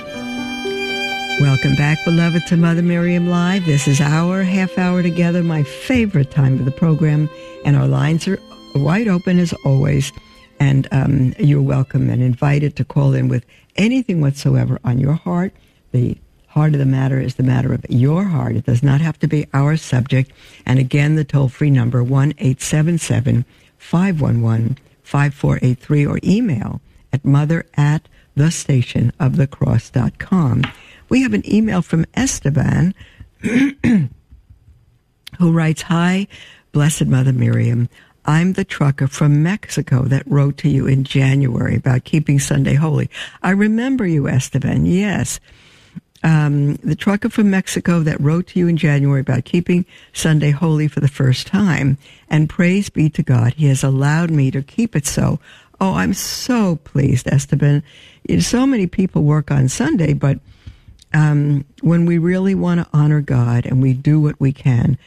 [1.39, 3.67] Welcome back, beloved, to Mother Miriam Live.
[3.67, 7.29] This is our half hour together, my favorite time of the program,
[7.63, 8.39] and our lines are
[8.79, 10.11] wide open as always.
[10.59, 15.53] And um, you're welcome and invited to call in with anything whatsoever on your heart.
[15.91, 18.55] The heart of the matter is the matter of your heart.
[18.55, 20.31] It does not have to be our subject.
[20.65, 23.45] And again, the toll free number, 1 877
[23.77, 26.79] 511 5483, or email
[27.11, 30.63] at mother at the station of the cross.com.
[31.09, 32.95] We have an email from Esteban
[33.41, 34.09] who
[35.39, 36.27] writes Hi,
[36.71, 37.89] Blessed Mother Miriam.
[38.25, 43.09] I'm the trucker from Mexico that wrote to you in January about keeping Sunday holy.
[43.41, 44.85] I remember you, Esteban.
[44.85, 45.39] Yes.
[46.23, 50.87] Um, the trucker from Mexico that wrote to you in January about keeping Sunday holy
[50.87, 51.97] for the first time.
[52.29, 55.39] And praise be to God, He has allowed me to keep it so.
[55.81, 57.83] Oh, I'm so pleased, Esteban.
[58.39, 60.39] So many people work on Sunday, but
[61.13, 64.97] um, when we really want to honor God and we do what we can,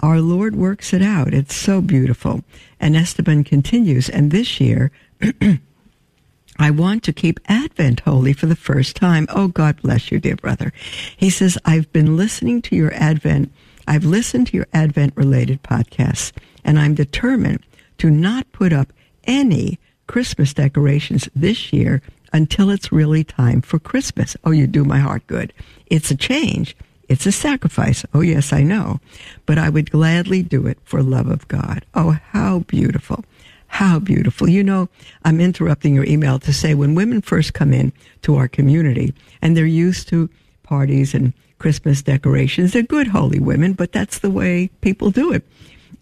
[0.00, 1.32] our Lord works it out.
[1.32, 2.44] It's so beautiful.
[2.78, 4.90] And Esteban continues, and this year,
[6.58, 9.26] I want to keep Advent holy for the first time.
[9.30, 10.72] Oh, God bless you, dear brother.
[11.16, 13.52] He says, I've been listening to your Advent,
[13.86, 16.32] I've listened to your Advent related podcasts,
[16.64, 17.64] and I'm determined
[17.98, 18.92] to not put up
[19.24, 22.00] any Christmas decorations this year
[22.32, 24.36] until it's really time for Christmas.
[24.44, 25.52] Oh, you do my heart good.
[25.86, 26.76] It's a change.
[27.08, 28.04] It's a sacrifice.
[28.12, 29.00] Oh, yes, I know.
[29.44, 31.84] But I would gladly do it for love of God.
[31.94, 33.24] Oh, how beautiful.
[33.68, 34.48] How beautiful.
[34.48, 34.88] You know,
[35.24, 37.92] I'm interrupting your email to say when women first come in
[38.22, 40.30] to our community and they're used to
[40.62, 45.44] parties and Christmas decorations, they're good, holy women, but that's the way people do it.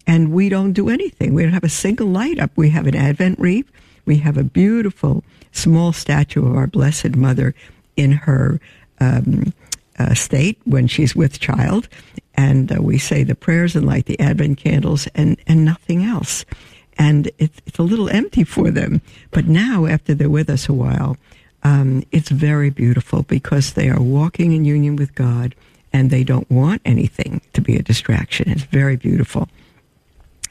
[0.07, 1.33] And we don't do anything.
[1.33, 2.51] We don't have a single light up.
[2.55, 3.69] We have an Advent wreath.
[4.05, 7.55] We have a beautiful small statue of our Blessed Mother
[7.95, 8.59] in her
[8.99, 9.53] um,
[9.99, 11.87] uh, state when she's with child.
[12.35, 16.45] And uh, we say the prayers and light the Advent candles and, and nothing else
[16.97, 19.01] and it's, it's a little empty for them.
[19.31, 21.17] But now, after they're with us a while,
[21.63, 25.55] um, it's very beautiful because they are walking in union with God
[25.91, 28.49] and they don't want anything to be a distraction.
[28.49, 29.49] It's very beautiful.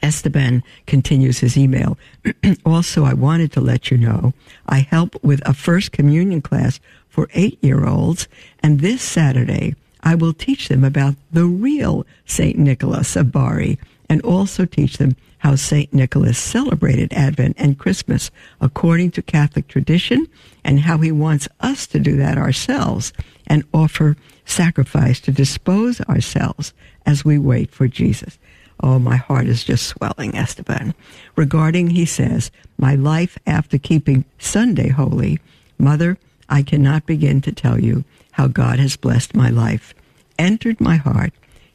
[0.01, 1.97] Esteban continues his email.
[2.65, 4.33] also, I wanted to let you know
[4.67, 6.79] I help with a first communion class
[7.15, 8.27] for eight year olds,
[8.61, 9.73] and this Saturday
[10.03, 12.57] I will teach them about the real St.
[12.57, 15.93] Nicholas of Bari and also teach them how St.
[15.93, 20.27] Nicholas celebrated Advent and Christmas according to Catholic tradition
[20.65, 23.13] and how he wants us to do that ourselves
[23.47, 26.73] and offer sacrifice to dispose ourselves
[27.05, 28.37] as we wait for Jesus.
[28.83, 30.93] Oh, my heart is just swelling, Esteban.
[31.37, 35.39] Regarding, he says, my life after keeping Sunday holy,
[35.79, 36.17] Mother,
[36.49, 39.93] I cannot begin to tell you how God has blessed my life,
[40.37, 41.33] entered my heart,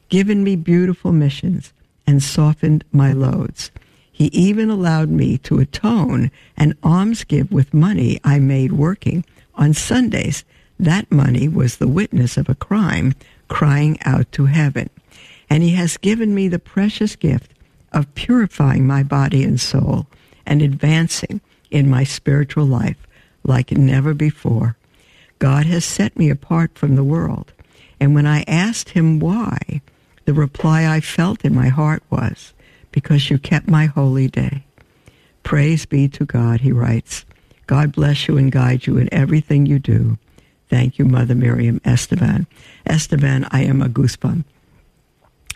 [0.08, 1.72] given me beautiful missions,
[2.06, 3.70] and softened my loads.
[4.10, 9.72] He even allowed me to atone and alms give with money I made working on
[9.72, 10.44] Sundays.
[10.78, 13.14] That money was the witness of a crime
[13.48, 14.90] crying out to heaven.
[15.48, 17.52] And he has given me the precious gift
[17.92, 20.06] of purifying my body and soul
[20.44, 22.96] and advancing in my spiritual life
[23.50, 24.76] like never before.
[25.40, 27.52] God has set me apart from the world.
[27.98, 29.82] And when I asked him why,
[30.24, 32.54] the reply I felt in my heart was,
[32.92, 34.62] Because you kept my holy day.
[35.42, 37.24] Praise be to God, he writes.
[37.66, 40.18] God bless you and guide you in everything you do.
[40.68, 42.46] Thank you, Mother Miriam Esteban.
[42.86, 44.44] Esteban, I am a goosebump.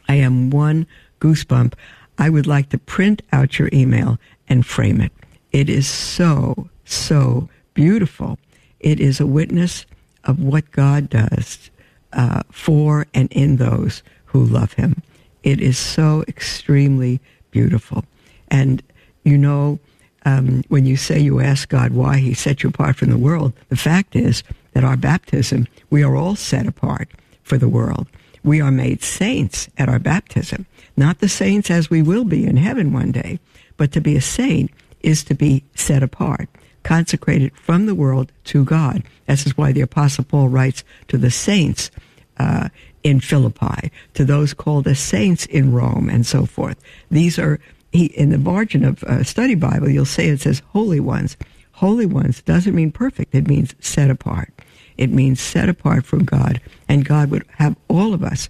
[0.08, 0.86] I am one
[1.20, 1.74] goosebump.
[2.18, 4.18] I would like to print out your email
[4.48, 5.12] and frame it.
[5.52, 8.38] It is so, so beautiful.
[8.80, 9.86] It is a witness
[10.24, 11.70] of what God does
[12.12, 15.02] uh, for and in those who love him.
[15.42, 17.20] It is so extremely
[17.50, 18.04] beautiful.
[18.48, 18.82] And
[19.24, 19.78] you know,
[20.24, 23.52] um, when you say you ask God why he set you apart from the world,
[23.68, 27.08] the fact is that our baptism, we are all set apart
[27.42, 28.06] for the world.
[28.42, 30.66] We are made saints at our baptism.
[30.96, 33.38] Not the saints as we will be in heaven one day,
[33.76, 34.70] but to be a saint
[35.00, 36.48] is to be set apart,
[36.84, 39.02] consecrated from the world to God.
[39.26, 41.90] This is why the Apostle Paul writes to the saints
[42.38, 42.68] uh,
[43.02, 46.80] in Philippi, to those called the saints in Rome, and so forth.
[47.10, 47.60] These are
[47.92, 49.88] he, in the margin of a study Bible.
[49.88, 51.36] You'll say it says holy ones.
[51.72, 53.34] Holy ones doesn't mean perfect.
[53.34, 54.52] It means set apart.
[54.96, 58.48] It means set apart from God, and God would have all of us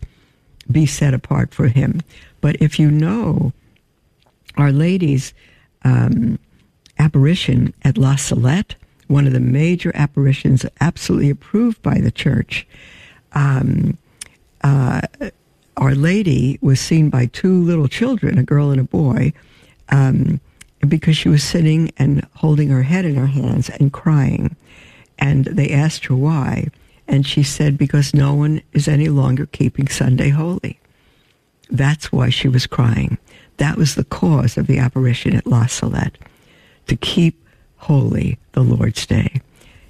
[0.70, 2.02] be set apart for Him.
[2.40, 3.52] But if you know
[4.56, 5.34] Our Lady's
[5.84, 6.38] um,
[6.98, 8.76] apparition at La Salette,
[9.08, 12.66] one of the major apparitions absolutely approved by the church,
[13.32, 13.98] um,
[14.62, 15.02] uh,
[15.76, 19.32] Our Lady was seen by two little children, a girl and a boy,
[19.90, 20.40] um,
[20.86, 24.56] because she was sitting and holding her head in her hands and crying.
[25.18, 26.68] And they asked her why.
[27.06, 30.78] And she said, because no one is any longer keeping Sunday holy.
[31.70, 33.18] That's why she was crying.
[33.58, 36.18] That was the cause of the apparition at La Salette,
[36.86, 37.42] to keep
[37.76, 39.40] holy the Lord's Day.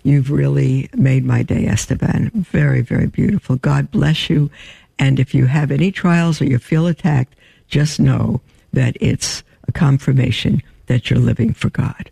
[0.03, 2.30] You've really made my day, Esteban.
[2.34, 3.57] Very, very beautiful.
[3.57, 4.51] God bless you.
[4.99, 7.34] And if you have any trials or you feel attacked,
[7.68, 8.40] just know
[8.72, 12.11] that it's a confirmation that you're living for God.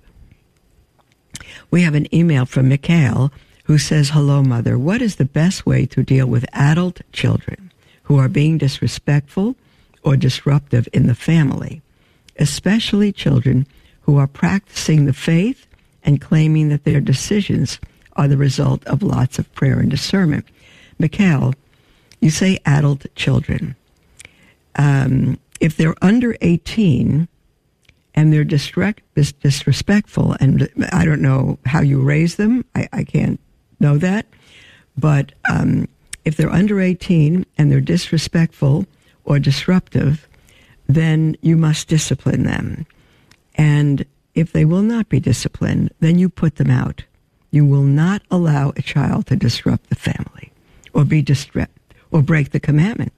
[1.70, 3.30] We have an email from Mikhail
[3.64, 4.78] who says, Hello, Mother.
[4.78, 7.70] What is the best way to deal with adult children
[8.05, 9.57] who are being disrespectful
[10.03, 11.83] or disruptive in the family,
[12.39, 13.66] especially children
[14.03, 15.66] who are practicing the faith
[16.03, 17.78] and claiming that their decisions
[18.14, 20.46] are the result of lots of prayer and discernment?
[20.98, 21.55] Mikhail,
[22.20, 23.74] you say adult children.
[24.76, 27.28] Um, if they're under 18,
[28.14, 30.36] and they're disrespectful.
[30.40, 32.64] And I don't know how you raise them.
[32.74, 33.40] I, I can't
[33.80, 34.26] know that.
[34.96, 35.88] But um,
[36.24, 38.86] if they're under 18 and they're disrespectful
[39.24, 40.28] or disruptive,
[40.86, 42.86] then you must discipline them.
[43.55, 47.05] And if they will not be disciplined, then you put them out.
[47.50, 50.53] You will not allow a child to disrupt the family
[50.94, 51.70] or be distressed
[52.11, 53.12] or break the commandment.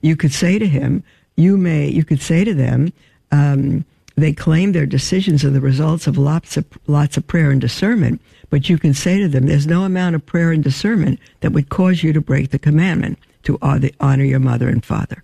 [0.00, 1.02] You could say to him,
[1.36, 2.92] you may, you could say to them,
[3.30, 3.84] um,
[4.16, 8.20] they claim their decisions are the results of lots of lots of prayer and discernment,
[8.50, 11.68] but you can say to them, "There's no amount of prayer and discernment that would
[11.68, 15.22] cause you to break the commandment to honor your mother and father."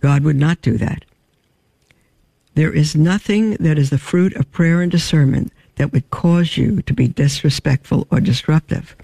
[0.00, 1.04] God would not do that.
[2.54, 6.82] There is nothing that is the fruit of prayer and discernment that would cause you
[6.82, 8.94] to be disrespectful or disruptive.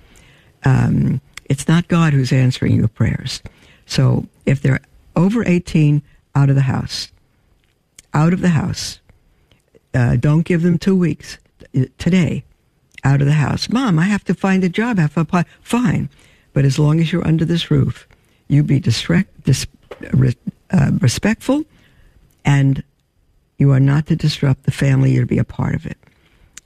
[0.65, 3.43] Um, it's not God who's answering your prayers.
[3.87, 4.81] So if they're
[5.17, 6.03] over 18,
[6.35, 7.11] out of the house
[8.15, 9.01] out of the house.
[9.95, 11.39] Uh, don't give them two weeks.
[11.99, 12.45] Today,
[13.05, 13.69] out of the house.
[13.69, 14.99] Mom, I have to find a job.
[14.99, 15.45] I have to apply.
[15.61, 16.09] Fine.
[16.53, 18.09] But as long as you're under this roof,
[18.49, 19.67] you be disre- dis-
[20.73, 21.65] uh, respectful
[22.45, 22.83] and
[23.61, 25.13] you are not to disrupt the family.
[25.13, 25.99] You're to be a part of it.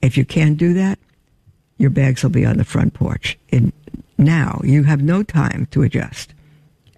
[0.01, 0.99] If you can't do that,
[1.77, 3.37] your bags will be on the front porch.
[4.17, 6.33] Now, you have no time to adjust.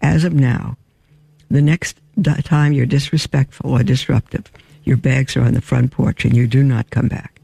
[0.03, 0.77] As of now,
[1.49, 1.99] the next
[2.45, 4.53] time you're disrespectful or disruptive,
[4.85, 7.41] your bags are on the front porch and you do not come back.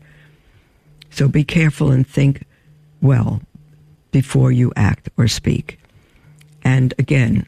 [1.10, 2.44] So be careful and think
[3.00, 3.40] well
[4.10, 5.78] before you act or speak.
[6.62, 7.46] And again,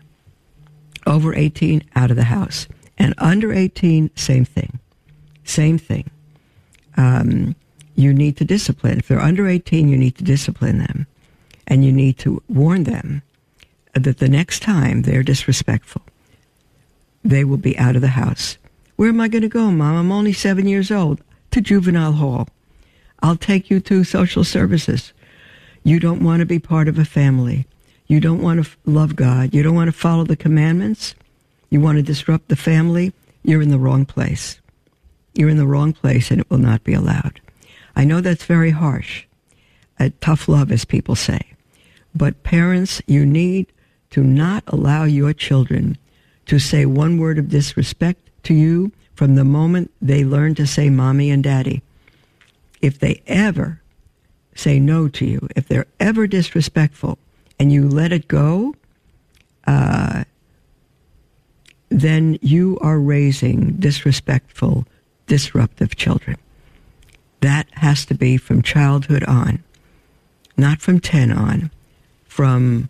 [1.07, 2.69] over 18, out of the house.
[2.97, 4.81] And under 18, same thing.
[5.45, 6.11] Same thing.
[6.97, 7.55] Um,
[7.97, 8.99] you need to discipline.
[8.99, 11.07] If they're under 18, you need to discipline them.
[11.67, 13.23] And you need to warn them
[13.95, 16.03] that the next time they're disrespectful,
[17.23, 18.59] they will be out of the house.
[18.97, 19.97] Where am I going to go, Mom?
[19.97, 21.21] I'm only seven years old.
[21.53, 22.49] To juvenile hall.
[23.23, 25.13] I'll take you to social services.
[25.85, 27.67] You don't want to be part of a family.
[28.07, 29.55] You don't want to love God.
[29.55, 31.15] You don't want to follow the commandments.
[31.71, 33.13] You want to disrupt the family.
[33.45, 34.61] You're in the wrong place.
[35.35, 37.41] You're in the wrong place and it will not be allowed.
[37.97, 39.25] I know that's very harsh.
[39.99, 41.41] A tough love, as people say.
[42.15, 43.67] But parents, you need
[44.11, 45.99] to not allow your children
[46.47, 50.91] to say one word of disrespect to you from the moment they learn to say
[50.91, 51.83] mommy and daddy.
[52.81, 53.81] If they ever
[54.55, 57.19] say no to you, if they're ever disrespectful
[57.59, 58.75] and you let it go,
[59.67, 60.25] uh,
[61.89, 64.87] then you are raising disrespectful,
[65.27, 66.37] disruptive children.
[67.41, 69.63] That has to be from childhood on,
[70.57, 71.71] not from 10 on,
[72.25, 72.89] from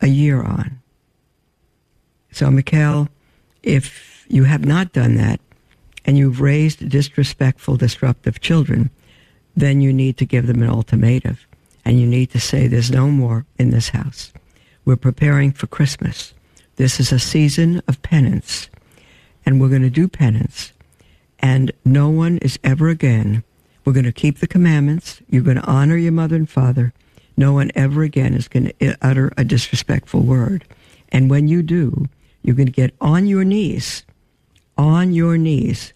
[0.00, 0.80] a year on.
[2.30, 3.08] So, Mikhail,
[3.62, 5.40] if you have not done that
[6.04, 8.90] and you've raised disrespectful, disruptive children,
[9.56, 11.38] then you need to give them an ultimatum
[11.84, 14.32] and you need to say, There's no more in this house.
[14.84, 16.34] We're preparing for Christmas.
[16.76, 18.68] This is a season of penance,
[19.44, 20.72] and we're going to do penance.
[21.38, 23.44] And no one is ever again.
[23.84, 25.20] We're going to keep the commandments.
[25.28, 26.92] You're going to honor your mother and father.
[27.36, 30.64] No one ever again is going to utter a disrespectful word.
[31.10, 32.08] And when you do,
[32.42, 34.04] you're going to get on your knees,
[34.78, 35.92] on your knees,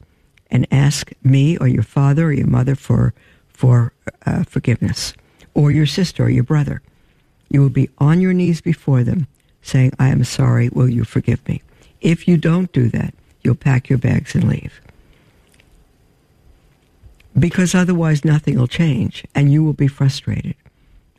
[0.50, 3.14] and ask me or your father or your mother for
[3.48, 3.92] for
[4.24, 5.14] uh, forgiveness,
[5.52, 6.80] or your sister or your brother.
[7.50, 9.26] You will be on your knees before them,
[9.62, 10.68] saying, "I am sorry.
[10.68, 11.62] Will you forgive me?"
[12.00, 13.14] If you don't do that,
[13.48, 14.78] you'll pack your bags and leave.
[17.38, 20.54] Because otherwise, nothing will change, and you will be frustrated,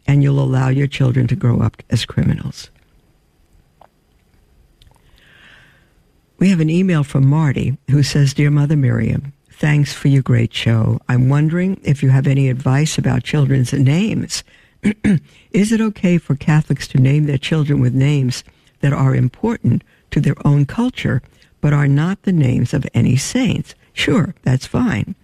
[0.07, 2.69] and you'll allow your children to grow up as criminals.
[6.37, 10.53] We have an email from Marty who says, Dear Mother Miriam, thanks for your great
[10.53, 10.99] show.
[11.09, 14.43] I'm wondering if you have any advice about children's names.
[15.51, 18.43] Is it okay for Catholics to name their children with names
[18.81, 21.23] that are important to their own culture,
[21.61, 23.75] but are not the names of any saints?
[23.93, 25.15] Sure, that's fine.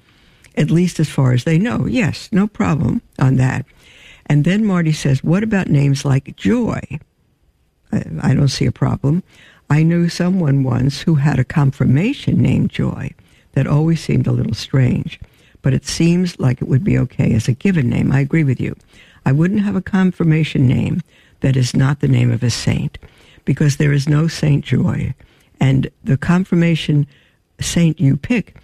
[0.55, 1.85] At least as far as they know.
[1.85, 3.65] Yes, no problem on that.
[4.27, 6.81] And then Marty says, What about names like Joy?
[8.21, 9.23] I don't see a problem.
[9.69, 13.11] I knew someone once who had a confirmation named Joy
[13.53, 15.19] that always seemed a little strange,
[15.61, 18.11] but it seems like it would be okay as a given name.
[18.11, 18.75] I agree with you.
[19.25, 21.01] I wouldn't have a confirmation name
[21.39, 22.97] that is not the name of a saint
[23.43, 25.13] because there is no Saint Joy.
[25.59, 27.07] And the confirmation
[27.59, 28.55] saint you pick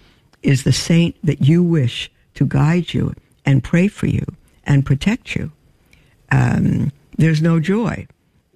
[0.44, 3.14] is the saint that you wish to guide you
[3.46, 4.26] and pray for you
[4.66, 5.52] and protect you.
[6.32, 8.08] Um, there's no joy.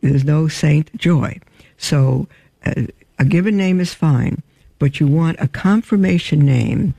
[0.02, 1.40] There's no Saint Joy.
[1.78, 2.28] So
[2.66, 2.84] uh,
[3.18, 4.44] a given name is fine,
[4.80, 6.94] but you want a confirmation name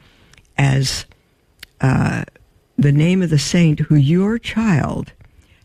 [0.59, 1.07] as
[1.81, 2.25] uh,
[2.77, 5.13] the name of the saint who your child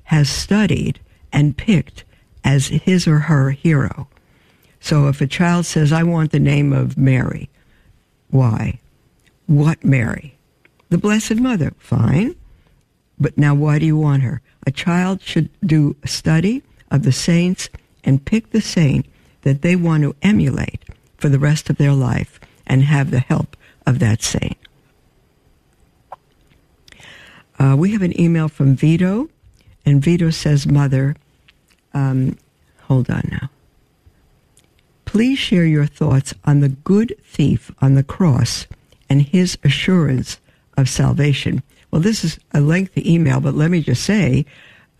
[0.06, 1.00] has studied
[1.32, 2.04] and picked
[2.44, 4.08] as his or her hero.
[4.82, 7.50] So if a child says, I want the name of Mary,
[8.30, 8.80] why?
[9.46, 10.36] What Mary?
[10.90, 11.74] The Blessed Mother.
[11.78, 12.36] Fine.
[13.20, 14.42] But now why do you want her?
[14.66, 17.70] A child should do a study of the saints
[18.04, 19.06] and pick the saint
[19.44, 20.84] that they want to emulate
[21.18, 23.56] for the rest of their life and have the help
[23.86, 24.58] of that saint.
[27.60, 29.30] Uh, we have an email from Vito,
[29.86, 31.16] and Vito says, Mother,
[31.94, 32.38] um,
[32.84, 33.50] hold on now.
[35.12, 38.66] Please share your thoughts on the good thief on the cross
[39.10, 40.40] and his assurance
[40.78, 41.64] of salvation.
[41.92, 44.46] Well, this is a lengthy email, but let me just say,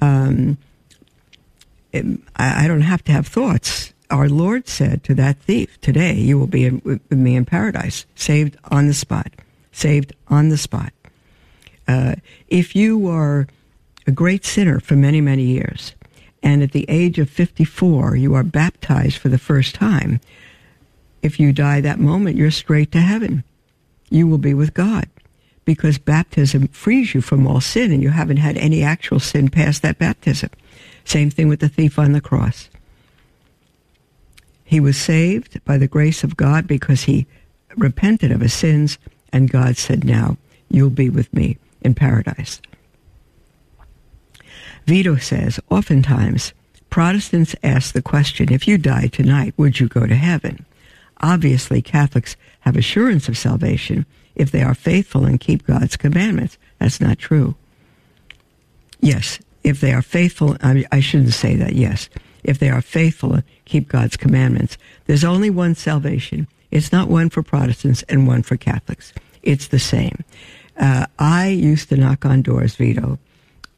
[0.02, 0.58] um,
[2.36, 3.94] I, don't have to have thoughts.
[4.10, 8.06] Our Lord said to that thief, Today you will be in, with me in paradise,
[8.14, 9.32] saved on the spot,
[9.72, 10.92] saved on the spot.
[11.88, 12.16] Uh,
[12.50, 13.48] if you are
[14.06, 15.94] a great sinner for many, many years,
[16.44, 20.20] and at the age of 54 you are baptized for the first time,
[21.22, 23.44] if you die that moment, you're straight to heaven.
[24.10, 25.08] You will be with God
[25.66, 29.82] because baptism frees you from all sin and you haven't had any actual sin past
[29.84, 30.50] that baptism.
[31.06, 32.70] Same thing with the thief on the cross.
[34.64, 37.28] He was saved by the grace of God because he
[37.76, 38.98] repented of his sins,
[39.34, 40.38] and God said, Now
[40.70, 42.62] you'll be with me in paradise.
[44.86, 46.54] Vito says, oftentimes
[46.90, 50.66] Protestants ask the question, if you die tonight, would you go to heaven?
[51.22, 54.06] Obviously, Catholics have assurance of salvation
[54.36, 56.58] if they are faithful and keep God's commandments.
[56.80, 57.56] That's not true.
[59.00, 62.10] Yes, if they are faithful, I, I shouldn't say that, yes.
[62.44, 66.48] If they are faithful and keep God's commandments, there's only one salvation.
[66.72, 69.14] It's not one for Protestants and one for Catholics.
[69.44, 70.24] It's the same.
[70.78, 73.20] Uh, I used to knock on doors, Vito,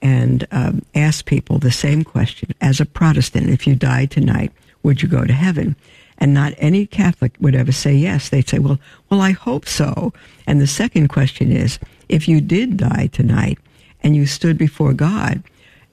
[0.04, 2.54] and um, ask people the same question.
[2.60, 4.52] As a Protestant, if you died tonight,
[4.84, 5.78] would you go to heaven?
[6.18, 8.30] And not any Catholic would ever say yes.
[8.30, 8.80] They'd say, well,
[9.10, 10.14] well, I hope so.
[10.46, 11.80] And the second question is,
[12.10, 13.58] if you did die tonight
[14.02, 15.42] and you stood before God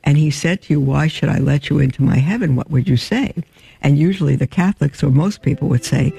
[0.03, 2.57] and he said to you, Why should I let you into my heaven?
[2.57, 3.33] What would you say?
[3.81, 6.13] And usually the Catholics or most people would say,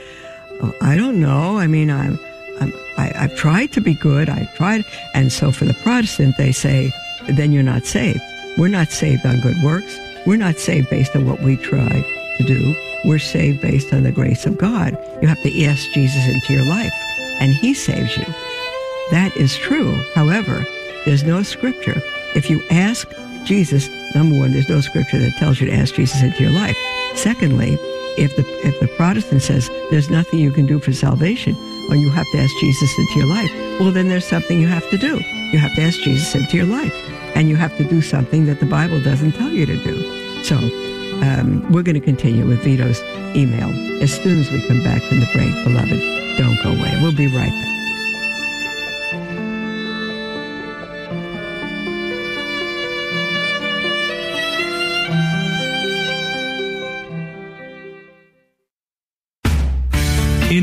[0.62, 1.58] oh, I don't know.
[1.58, 2.18] I mean, I'm,
[2.60, 4.30] I'm, I, I've tried to be good.
[4.30, 4.86] I've tried.
[5.14, 6.92] And so for the Protestant, they say,
[7.30, 8.22] Then you're not saved.
[8.58, 9.98] We're not saved on good works.
[10.26, 12.04] We're not saved based on what we try
[12.38, 12.76] to do.
[13.06, 14.98] We're saved based on the grace of God.
[15.22, 16.94] You have to ask Jesus into your life,
[17.40, 18.26] and He saves you.
[19.12, 19.94] That is true.
[20.14, 20.66] However,
[21.06, 22.02] there's no scripture.
[22.36, 23.12] If you ask
[23.44, 26.78] Jesus, number one, there's no scripture that tells you to ask Jesus into your life.
[27.16, 27.78] Secondly,
[28.18, 31.56] if the if the Protestant says there's nothing you can do for salvation,
[31.90, 34.90] or you have to ask Jesus into your life, well then there's something you have
[34.90, 35.20] to do.
[35.52, 36.94] You have to ask Jesus into your life,
[37.36, 40.44] and you have to do something that the Bible doesn't tell you to do.
[40.44, 40.56] So
[41.22, 43.02] um, we're going to continue with Vito's
[43.36, 43.70] email
[44.02, 46.00] as soon as we come back from the break, beloved.
[46.38, 46.98] Don't go away.
[47.02, 47.71] We'll be right back.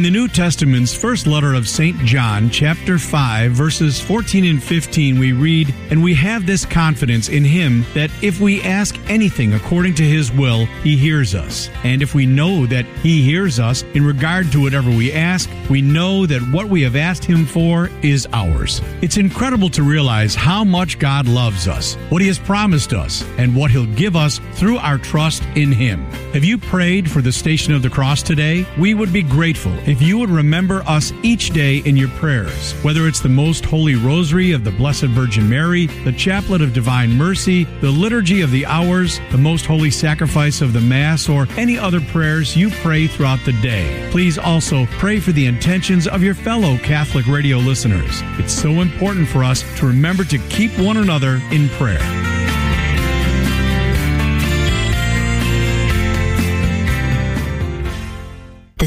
[0.09, 1.95] The New Testament's first letter of St.
[1.99, 7.45] John, chapter 5, verses 14 and 15, we read, And we have this confidence in
[7.45, 11.69] him that if we ask anything according to his will, he hears us.
[11.85, 15.83] And if we know that he hears us in regard to whatever we ask, we
[15.83, 18.81] know that what we have asked him for is ours.
[19.03, 23.55] It's incredible to realize how much God loves us, what he has promised us, and
[23.55, 26.07] what he'll give us through our trust in him.
[26.33, 28.65] Have you prayed for the Station of the Cross today?
[28.79, 33.07] We would be grateful if you would remember us each day in your prayers, whether
[33.07, 37.65] it's the Most Holy Rosary of the Blessed Virgin Mary, the Chaplet of Divine Mercy,
[37.81, 42.01] the Liturgy of the Hours, the Most Holy Sacrifice of the Mass, or any other
[42.01, 44.09] prayers you pray throughout the day.
[44.11, 48.23] Please also pray for the intentions of your fellow Catholic radio listeners.
[48.39, 52.38] It's so important for us to remember to keep one another in prayer.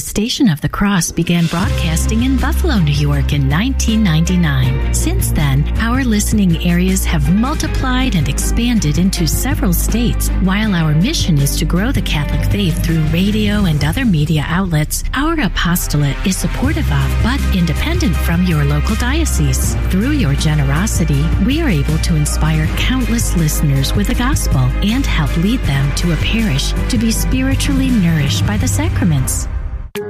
[0.02, 4.94] Station of the Cross began broadcasting in Buffalo, New York in 1999.
[4.94, 10.30] Since then, our listening areas have multiplied and expanded into several states.
[10.42, 15.04] While our mission is to grow the Catholic faith through radio and other media outlets,
[15.14, 19.76] our apostolate is supportive of but independent from your local diocese.
[19.92, 25.36] Through your generosity, we are able to inspire countless listeners with the gospel and help
[25.38, 29.48] lead them to a parish to be spiritually nourished by the sacraments.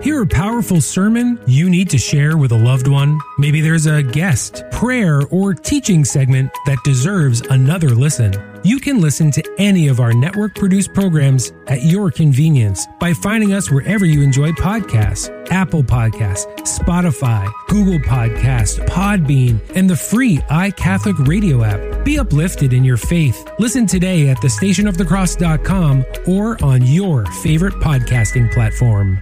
[0.02, 3.20] Hear a powerful sermon you need to share with a loved one?
[3.38, 8.34] Maybe there's a guest, prayer, or teaching segment that deserves another listen.
[8.64, 13.54] You can listen to any of our network produced programs at your convenience by finding
[13.54, 21.28] us wherever you enjoy podcasts Apple Podcasts, Spotify, Google Podcasts, Podbean, and the free iCatholic
[21.28, 22.04] radio app.
[22.04, 23.48] Be uplifted in your faith.
[23.60, 29.22] Listen today at thestationofthecross.com or on your favorite podcasting platform.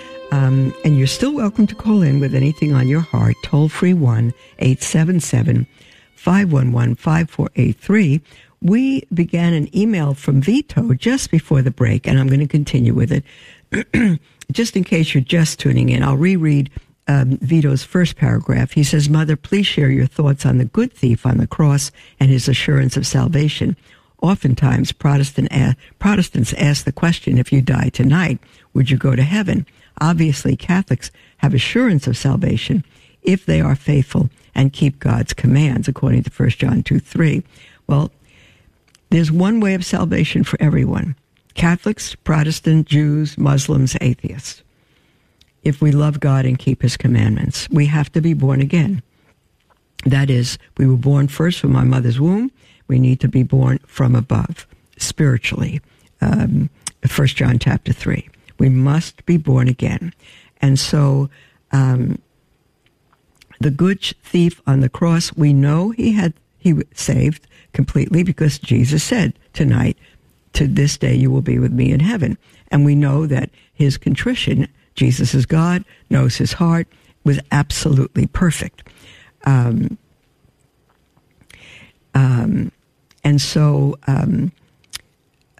[0.31, 3.35] Um, and you're still welcome to call in with anything on your heart.
[3.43, 5.67] Toll free 1 877
[6.15, 8.21] 511 5483.
[8.61, 12.93] We began an email from Vito just before the break, and I'm going to continue
[12.93, 14.19] with it.
[14.51, 16.69] just in case you're just tuning in, I'll reread
[17.07, 18.71] um, Vito's first paragraph.
[18.71, 22.29] He says, Mother, please share your thoughts on the good thief on the cross and
[22.29, 23.75] his assurance of salvation.
[24.21, 25.51] Oftentimes, Protestant,
[25.99, 28.39] Protestants ask the question if you die tonight,
[28.73, 29.65] would you go to heaven?
[29.99, 32.83] Obviously, Catholics have assurance of salvation
[33.21, 37.43] if they are faithful and keep God's commands, according to 1 John 2 3.
[37.87, 38.11] Well,
[39.09, 41.15] there's one way of salvation for everyone
[41.53, 44.63] Catholics, Protestant, Jews, Muslims, atheists.
[45.63, 49.03] If we love God and keep His commandments, we have to be born again.
[50.05, 52.51] That is, we were born first from our mother's womb.
[52.87, 54.65] We need to be born from above,
[54.97, 55.81] spiritually.
[56.21, 56.69] Um,
[57.15, 58.27] 1 John chapter 3.
[58.61, 60.13] We must be born again.
[60.61, 61.31] And so,
[61.71, 62.21] um,
[63.59, 69.03] the good thief on the cross, we know he had, he saved completely because Jesus
[69.03, 69.97] said tonight,
[70.53, 72.37] to this day you will be with me in heaven.
[72.69, 76.87] And we know that his contrition, Jesus is God, knows his heart,
[77.23, 78.83] was absolutely perfect.
[79.43, 79.97] Um,
[82.13, 82.71] um,
[83.23, 84.51] and so, um,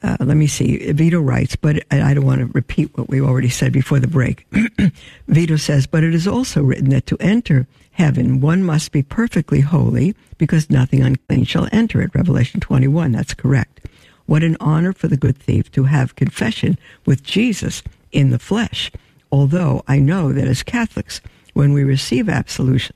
[0.04, 0.92] uh, let me see.
[0.92, 4.48] Vito writes, but I don't want to repeat what we already said before the break.
[5.28, 9.62] Vito says, but it is also written that to enter heaven, one must be perfectly
[9.62, 12.16] holy because nothing unclean shall enter it.
[12.16, 13.12] Revelation 21.
[13.12, 13.88] That's correct.
[14.26, 18.92] What an honor for the good thief to have confession with Jesus in the flesh.
[19.32, 21.22] Although I know that as Catholics,
[21.54, 22.96] when we receive absolution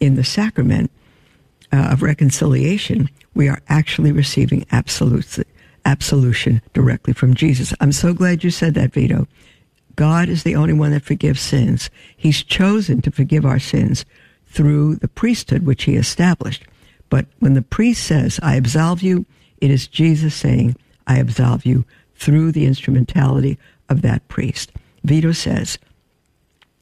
[0.00, 0.90] in the sacrament
[1.72, 5.24] uh, of reconciliation, we are actually receiving absolute
[5.86, 7.72] absolution directly from Jesus.
[7.80, 9.26] I'm so glad you said that, Vito.
[9.94, 11.88] God is the only one that forgives sins.
[12.14, 14.04] He's chosen to forgive our sins
[14.46, 16.64] through the priesthood which he established.
[17.08, 19.24] But when the priest says, I absolve you,
[19.60, 20.76] it is Jesus saying,
[21.06, 21.84] I absolve you
[22.16, 23.58] through the instrumentality
[23.88, 24.72] of that priest.
[25.04, 25.78] Vito says,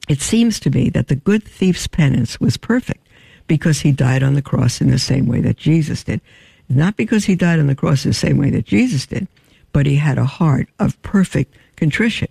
[0.09, 3.07] It seems to me that the good thief's penance was perfect
[3.47, 6.21] because he died on the cross in the same way that Jesus did.
[6.69, 9.27] Not because he died on the cross the same way that Jesus did,
[9.71, 12.29] but he had a heart of perfect contrition.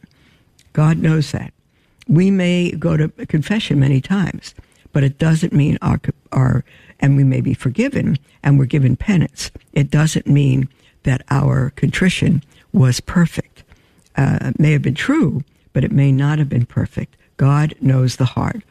[0.72, 1.52] God knows that.
[2.08, 4.54] we may go to confession many times,
[4.92, 6.00] but it doesn't mean our,
[6.32, 6.64] our,
[7.00, 9.50] and we may be forgiven and we're given penance.
[9.72, 10.68] It doesn't mean
[11.04, 13.62] that our contrition was perfect.
[14.16, 17.16] Uh, it may have been true, but it may not have been perfect.
[17.36, 18.62] God knows the heart.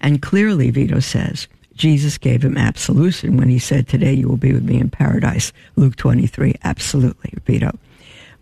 [0.00, 1.48] And clearly, Vito says,
[1.80, 5.50] Jesus gave him absolution when he said, Today you will be with me in paradise.
[5.76, 6.56] Luke 23.
[6.62, 7.70] Absolutely, Vito.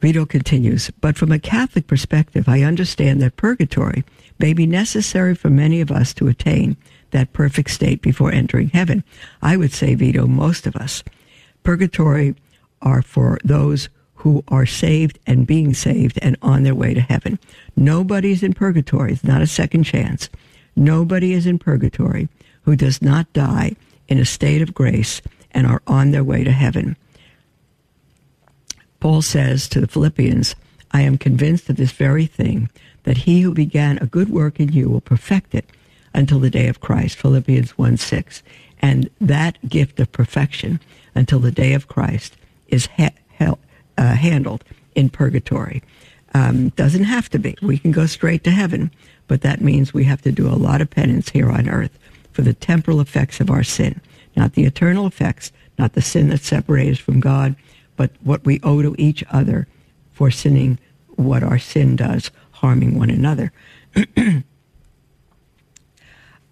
[0.01, 4.03] Vito continues, but from a Catholic perspective, I understand that purgatory
[4.41, 6.77] may be necessary for many of us to attain
[7.13, 9.05] that perfect state before entering heaven.
[9.41, 11.05] I would say, Vito, most of us.
[11.63, 12.35] Purgatory
[12.83, 17.39] are for those who are saved and being saved and on their way to heaven.
[17.77, 19.13] Nobody's in purgatory.
[19.13, 20.29] It's not a second chance.
[20.75, 22.29] Nobody is in purgatory
[22.69, 23.75] who does not die
[24.09, 26.99] in a state of grace and are on their way to heaven.
[29.01, 30.55] Paul says to the Philippians,
[30.91, 32.69] I am convinced of this very thing,
[33.05, 35.65] that he who began a good work in you will perfect it
[36.13, 37.17] until the day of Christ.
[37.17, 38.43] Philippians 1 6.
[38.83, 40.79] And that gift of perfection
[41.15, 43.55] until the day of Christ is uh,
[43.97, 44.63] handled
[44.95, 45.83] in purgatory.
[46.35, 47.57] Um, doesn't have to be.
[47.63, 48.91] We can go straight to heaven,
[49.27, 51.99] but that means we have to do a lot of penance here on earth
[52.39, 54.01] for the temporal effects of our sin,
[54.37, 57.57] not the eternal effects, not the sin that separates us from God,
[57.97, 59.67] but what we owe to each other
[60.13, 60.79] for sinning
[61.17, 63.51] what our sin does, harming one another.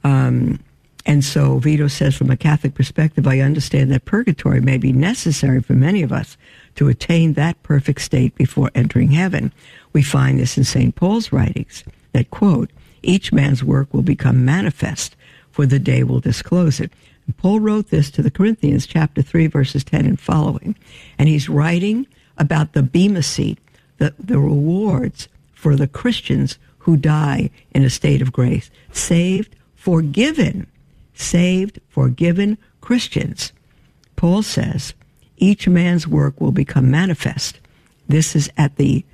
[0.02, 0.58] um,
[1.06, 5.62] and so Vito says, from a Catholic perspective, I understand that purgatory may be necessary
[5.62, 6.36] for many of us
[6.74, 9.52] to attain that perfect state before entering heaven.
[9.92, 10.96] We find this in St.
[10.96, 12.72] Paul's writings that, quote,
[13.02, 15.14] each man's work will become manifest,
[15.56, 16.92] for the day will disclose it.
[17.24, 20.76] And Paul wrote this to the Corinthians, chapter 3, verses 10 and following.
[21.18, 23.58] And he's writing about the Bema seat,
[23.96, 28.70] the, the rewards for the Christians who die in a state of grace.
[28.92, 30.66] Saved, forgiven,
[31.14, 33.54] saved, forgiven Christians.
[34.14, 34.92] Paul says,
[35.38, 37.60] each man's work will become manifest.
[38.08, 39.06] This is at the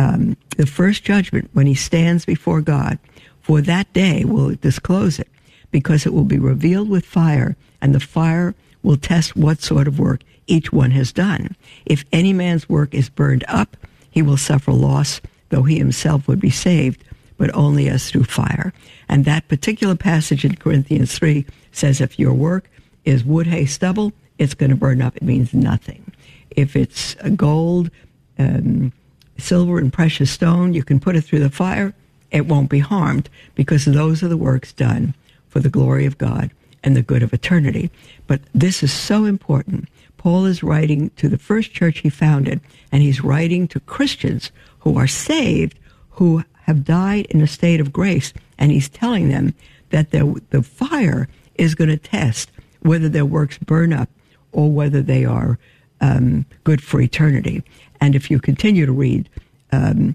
[0.00, 3.00] um, the first judgment when he stands before God.
[3.40, 5.26] For that day will disclose it,
[5.70, 9.98] because it will be revealed with fire, and the fire will test what sort of
[9.98, 11.54] work each one has done.
[11.84, 13.76] If any man's work is burned up,
[14.10, 17.04] he will suffer loss, though he himself would be saved,
[17.36, 18.72] but only as through fire.
[19.08, 22.70] And that particular passage in Corinthians 3 says, if your work
[23.04, 25.16] is wood, hay, stubble, it's going to burn up.
[25.16, 26.12] It means nothing.
[26.50, 27.90] If it's gold,
[28.38, 28.92] um,
[29.36, 31.94] silver, and precious stone, you can put it through the fire.
[32.30, 35.14] It won't be harmed because those are the works done
[35.48, 36.50] for the glory of God
[36.82, 37.90] and the good of eternity.
[38.26, 39.88] But this is so important.
[40.16, 42.60] Paul is writing to the first church he founded,
[42.92, 45.78] and he's writing to Christians who are saved,
[46.10, 49.54] who have died in a state of grace, and he's telling them
[49.90, 54.08] that the the fire is going to test whether their works burn up
[54.52, 55.58] or whether they are
[56.00, 57.62] um, good for eternity.
[58.00, 59.28] And if you continue to read
[59.72, 60.14] um,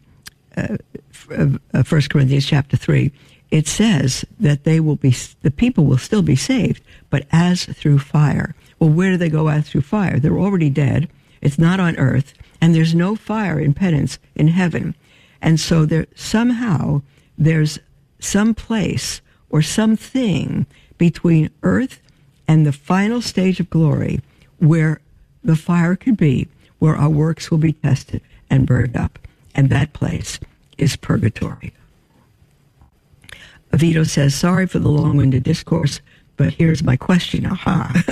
[0.55, 0.77] uh,
[1.73, 3.11] uh, First Corinthians chapter three,
[3.53, 6.81] it says that they will be the people will still be saved,
[7.11, 8.55] but as through fire.
[8.79, 10.17] Well, where do they go as through fire?
[10.19, 11.07] They're already dead.
[11.39, 14.95] It's not on earth, and there's no fire in penance in heaven.
[15.39, 17.03] And so there somehow
[17.37, 17.77] there's
[18.17, 20.65] some place or something
[20.97, 22.01] between earth
[22.47, 24.19] and the final stage of glory
[24.57, 24.99] where
[25.43, 26.47] the fire could be,
[26.79, 29.19] where our works will be tested and burned up.
[29.53, 30.39] And that place
[30.79, 31.71] is purgatory.
[33.73, 35.99] Vito says, sorry for the long winded discourse,
[36.37, 37.45] but here's my question.
[37.45, 38.03] Aha.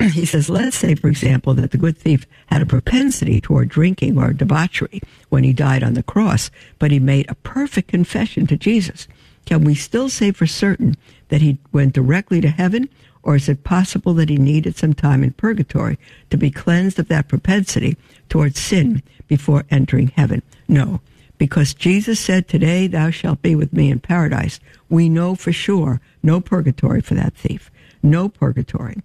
[0.12, 4.18] he says, let's say, for example, that the good thief had a propensity toward drinking
[4.18, 8.56] or debauchery when he died on the cross, but he made a perfect confession to
[8.56, 9.08] Jesus.
[9.46, 10.96] Can we still say for certain
[11.28, 12.88] that he went directly to heaven,
[13.22, 15.98] or is it possible that he needed some time in purgatory
[16.30, 17.96] to be cleansed of that propensity
[18.28, 20.42] towards sin before entering heaven?
[20.68, 21.00] No,
[21.40, 24.60] because Jesus said, Today thou shalt be with me in paradise.
[24.90, 27.70] We know for sure no purgatory for that thief.
[28.02, 28.98] No purgatory.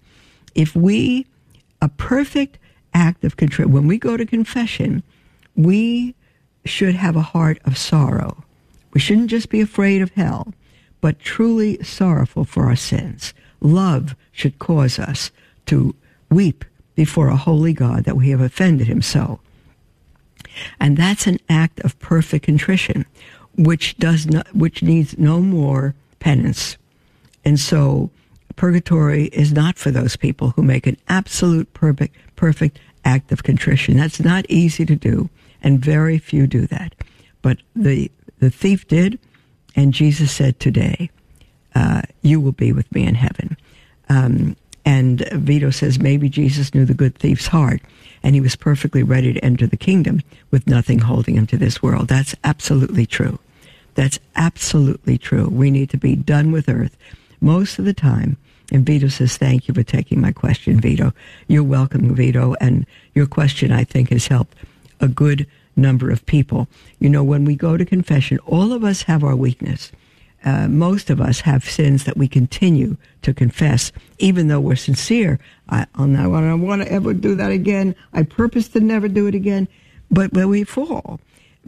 [0.54, 1.26] If we,
[1.80, 2.58] a perfect
[2.92, 5.02] act of contrition, when we go to confession,
[5.54, 6.14] we
[6.66, 8.44] should have a heart of sorrow.
[8.92, 10.52] We shouldn't just be afraid of hell,
[11.00, 13.32] but truly sorrowful for our sins
[13.62, 15.30] love should cause us
[15.64, 15.94] to
[16.30, 16.66] weep
[16.96, 19.40] before a holy God that we have offended him so.
[20.80, 23.06] And that's an act of perfect contrition,
[23.56, 26.76] which does not, which needs no more penance.
[27.44, 28.10] And so
[28.56, 33.96] purgatory is not for those people who make an absolute perfect, perfect act of contrition.
[33.96, 35.30] That's not easy to do,
[35.62, 36.94] and very few do that.
[37.42, 39.18] But the the thief did,
[39.74, 41.10] and Jesus said, Today,
[41.74, 43.56] uh, you will be with me in heaven.
[44.08, 47.82] Um, and Vito says maybe Jesus knew the good thief's heart
[48.22, 51.82] and he was perfectly ready to enter the kingdom with nothing holding him to this
[51.82, 52.08] world.
[52.08, 53.38] That's absolutely true.
[53.94, 55.48] That's absolutely true.
[55.48, 56.96] We need to be done with earth
[57.40, 58.36] most of the time.
[58.72, 61.12] And Vito says, Thank you for taking my question, Vito.
[61.46, 62.54] You're welcome, Vito.
[62.60, 64.56] And your question, I think, has helped
[65.00, 65.46] a good
[65.76, 66.68] number of people.
[66.98, 69.92] You know, when we go to confession, all of us have our weakness
[70.46, 75.38] uh, most of us have sins that we continue to confess, even though we're sincere.
[75.68, 77.94] I, I'll not, I don't want to ever do that again.
[78.14, 79.66] I purpose to never do it again.
[80.10, 81.20] But when we fall,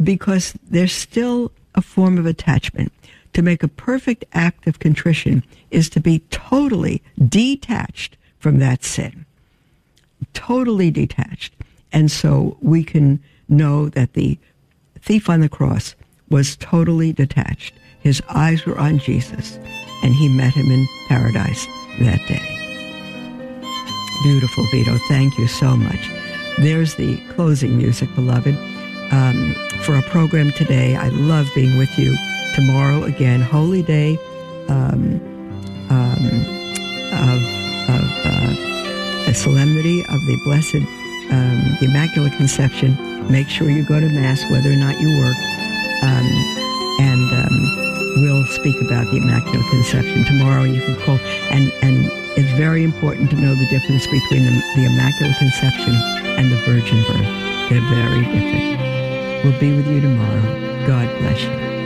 [0.02, 2.92] because there's still a form of attachment.
[3.34, 9.26] To make a perfect act of contrition is to be totally detached from that sin.
[10.34, 11.54] Totally detached.
[11.92, 14.38] And so we can know that the
[15.00, 15.94] thief on the cross
[16.28, 17.74] was totally detached.
[18.08, 19.58] His eyes were on Jesus,
[20.02, 21.66] and he met him in paradise
[22.00, 22.40] that day.
[24.22, 24.96] Beautiful, Vito.
[25.08, 26.08] Thank you so much.
[26.56, 28.56] There's the closing music, beloved.
[29.12, 32.16] Um, for our program today, I love being with you.
[32.54, 34.16] Tomorrow, again, Holy Day
[34.70, 35.20] um,
[35.90, 36.24] um,
[37.12, 37.42] of,
[37.92, 40.76] of uh, a solemnity of the Blessed,
[41.30, 42.96] um, the Immaculate Conception.
[43.30, 45.36] Make sure you go to Mass, whether or not you work.
[46.02, 46.37] Um, um,
[48.58, 50.64] speak about the Immaculate Conception tomorrow.
[50.64, 51.18] You can call,
[51.50, 55.94] and and it's very important to know the difference between the, the Immaculate Conception
[56.38, 57.70] and the Virgin Birth.
[57.70, 59.44] They're very different.
[59.44, 60.86] We'll be with you tomorrow.
[60.86, 61.77] God bless you.